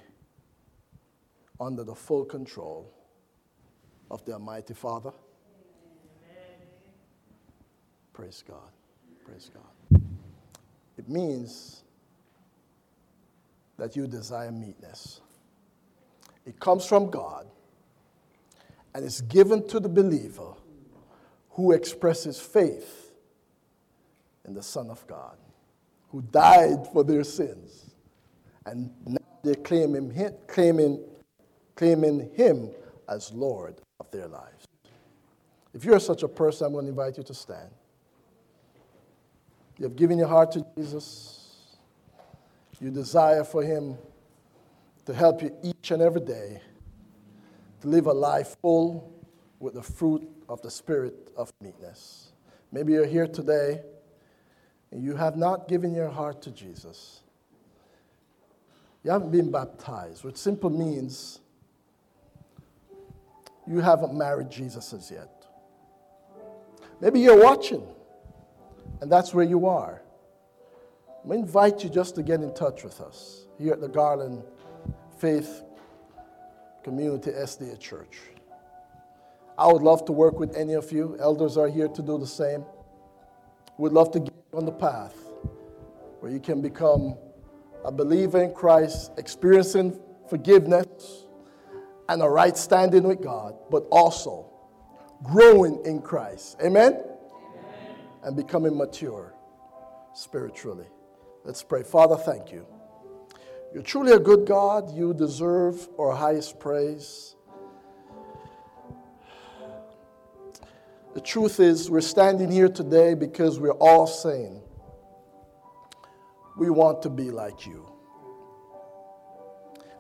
under 1.59 1.85
the 1.85 1.95
full 1.95 2.27
control 2.27 2.93
of 4.11 4.23
the 4.27 4.35
Almighty 4.35 4.75
Father? 4.75 5.13
Praise 8.21 8.45
God. 8.47 8.71
Praise 9.25 9.51
God. 9.55 10.03
It 10.99 11.09
means 11.09 11.85
that 13.79 13.97
you 13.97 14.07
desire 14.07 14.53
meekness. 14.53 15.23
It 16.45 16.61
comes 16.61 16.85
from 16.85 17.09
God 17.09 17.47
and 18.95 19.07
is 19.07 19.23
given 19.23 19.67
to 19.69 19.81
the 19.81 19.89
believer 19.89 20.53
who 21.53 21.73
expresses 21.73 22.39
faith 22.39 23.11
in 24.45 24.53
the 24.53 24.63
Son 24.63 24.91
of 24.91 25.07
God, 25.07 25.39
who 26.11 26.21
died 26.21 26.89
for 26.93 27.03
their 27.03 27.25
sins. 27.25 27.95
And 28.67 28.91
now 29.07 29.17
they're 29.43 29.55
claiming, 29.55 30.13
claiming 30.47 31.03
claiming 31.75 32.29
Him 32.35 32.69
as 33.09 33.33
Lord 33.33 33.81
of 33.99 34.11
their 34.11 34.29
lives. 34.29 34.67
If 35.73 35.87
you're 35.87 35.99
such 35.99 36.23
a 36.23 36.29
person, 36.29 36.67
I'm 36.67 36.73
going 36.75 36.85
to 36.85 36.91
invite 36.91 37.17
you 37.17 37.23
to 37.23 37.33
stand. 37.33 37.71
You 39.81 39.85
have 39.85 39.97
given 39.97 40.19
your 40.19 40.29
heart 40.29 40.53
to 40.53 40.67
Jesus. 40.77 41.41
You 42.83 42.91
desire 42.91 43.45
for 43.45 43.63
Him 43.63 43.97
to 45.07 45.15
help 45.15 45.43
you 45.43 45.57
each 45.63 45.91
and 45.91 46.03
every 46.03 46.21
day 46.21 46.61
to 47.81 47.89
live 47.89 48.05
a 48.05 48.13
life 48.13 48.57
full 48.61 49.11
with 49.59 49.73
the 49.73 49.83
fruit 49.83 50.29
of 50.51 50.61
the 50.61 50.71
Spirit 50.71 51.33
of 51.35 51.51
meekness. 51.63 52.33
Maybe 52.71 52.93
you're 52.93 53.07
here 53.07 53.27
today 53.27 53.81
and 54.91 55.03
you 55.03 55.17
have 55.17 55.37
not 55.37 55.67
given 55.67 55.95
your 55.95 56.11
heart 56.11 56.43
to 56.43 56.51
Jesus. 56.51 57.23
You 59.03 59.13
haven't 59.13 59.31
been 59.31 59.51
baptized, 59.51 60.25
which 60.25 60.37
simply 60.37 60.77
means 60.77 61.41
you 63.67 63.81
haven't 63.81 64.13
married 64.13 64.51
Jesus 64.51 64.93
as 64.93 65.11
yet. 65.11 65.47
Maybe 67.01 67.21
you're 67.21 67.43
watching, 67.43 67.87
and 69.01 69.11
that's 69.11 69.35
where 69.35 69.45
you 69.45 69.67
are. 69.67 70.03
I 71.29 71.35
invite 71.35 71.85
you 71.85 71.91
just 71.91 72.15
to 72.17 72.23
get 72.23 72.41
in 72.41 72.55
touch 72.55 72.83
with 72.83 73.01
us 73.01 73.47
here 73.59 73.73
at 73.73 73.81
the 73.81 73.89
Garland 73.89 74.43
Faith 75.19 75.63
Community 76.83 77.31
SDA 77.31 77.79
Church. 77.79 78.19
I 79.59 79.71
would 79.71 79.83
love 79.83 80.07
to 80.07 80.13
work 80.13 80.39
with 80.39 80.57
any 80.57 80.73
of 80.73 80.91
you. 80.91 81.17
Elders 81.21 81.59
are 81.59 81.69
here 81.69 81.89
to 81.89 82.03
do 82.03 82.19
the 82.19 82.27
same. 82.27 82.65
We'd 83.77 83.93
love 83.93 84.11
to 84.13 84.21
get 84.21 84.33
you 84.53 84.59
on 84.59 84.65
the 84.65 84.73
path 84.73 85.15
where 86.21 86.33
you 86.33 86.41
can 86.41 86.63
become 86.63 87.17
a 87.85 87.93
believer 87.93 88.43
in 88.43 88.53
Christ, 88.55 89.13
experiencing 89.19 89.99
forgiveness 90.29 91.27
and 92.09 92.23
a 92.23 92.29
right 92.29 92.57
standing 92.57 93.03
with 93.03 93.23
God, 93.23 93.55
but 93.71 93.87
also 93.91 94.51
growing 95.23 95.85
in 95.85 96.01
Christ. 96.01 96.57
Amen? 96.65 97.03
And 98.23 98.37
becoming 98.37 98.77
mature 98.77 99.35
spiritually. 100.15 100.87
Let's 101.45 101.63
pray. 101.63 101.83
Father, 101.83 102.17
thank 102.17 102.53
you. 102.53 102.67
You're 103.73 103.83
truly 103.83 104.13
a 104.13 104.19
good 104.19 104.47
God. 104.47 104.95
You 104.95 105.15
deserve 105.15 105.89
our 105.99 106.13
highest 106.13 106.59
praise. 106.59 107.37
The 111.15 111.21
truth 111.21 111.61
is, 111.61 111.91
we're 111.91 112.01
standing 112.01 112.51
here 112.51 112.69
today 112.69 113.15
because 113.15 113.59
we're 113.59 113.73
all 113.73 114.07
saying 114.07 114.61
we 116.57 116.69
want 116.69 117.03
to 117.03 117.11
be 117.11 117.31
like 117.31 117.67
you. 117.67 117.91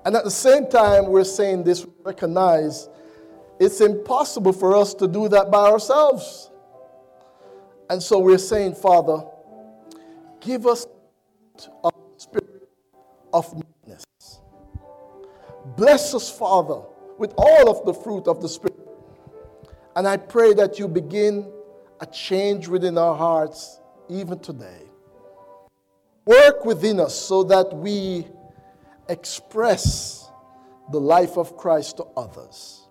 And 0.04 0.14
at 0.14 0.24
the 0.24 0.30
same 0.30 0.68
time, 0.68 1.06
we're 1.06 1.24
saying 1.24 1.64
this, 1.64 1.84
we 1.84 1.92
recognize 2.04 2.88
it's 3.58 3.80
impossible 3.80 4.52
for 4.52 4.74
us 4.76 4.94
to 4.94 5.08
do 5.08 5.28
that 5.28 5.50
by 5.50 5.70
ourselves. 5.70 6.49
And 7.90 8.00
so 8.00 8.20
we're 8.20 8.38
saying, 8.38 8.76
Father, 8.76 9.24
give 10.40 10.64
us 10.64 10.86
a 11.82 11.90
spirit 12.18 12.68
of 13.32 13.52
meekness. 13.52 14.04
Bless 15.76 16.14
us, 16.14 16.30
Father, 16.30 16.82
with 17.18 17.34
all 17.36 17.68
of 17.68 17.84
the 17.84 17.92
fruit 17.92 18.28
of 18.28 18.40
the 18.40 18.48
Spirit. 18.48 18.78
And 19.96 20.06
I 20.06 20.18
pray 20.18 20.54
that 20.54 20.78
you 20.78 20.86
begin 20.86 21.50
a 21.98 22.06
change 22.06 22.68
within 22.68 22.96
our 22.96 23.16
hearts 23.16 23.80
even 24.08 24.38
today. 24.38 24.82
Work 26.26 26.64
within 26.64 27.00
us 27.00 27.14
so 27.14 27.42
that 27.42 27.72
we 27.76 28.24
express 29.08 30.30
the 30.92 31.00
life 31.00 31.36
of 31.36 31.56
Christ 31.56 31.96
to 31.96 32.04
others. 32.16 32.86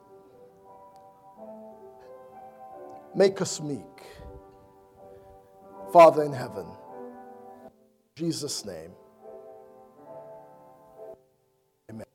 Make 3.15 3.41
us 3.41 3.61
meek. 3.61 3.88
Father 5.93 6.23
in 6.23 6.33
heaven. 6.33 6.67
In 8.17 8.25
Jesus' 8.25 8.65
name. 8.65 8.91
Amen. 11.91 12.05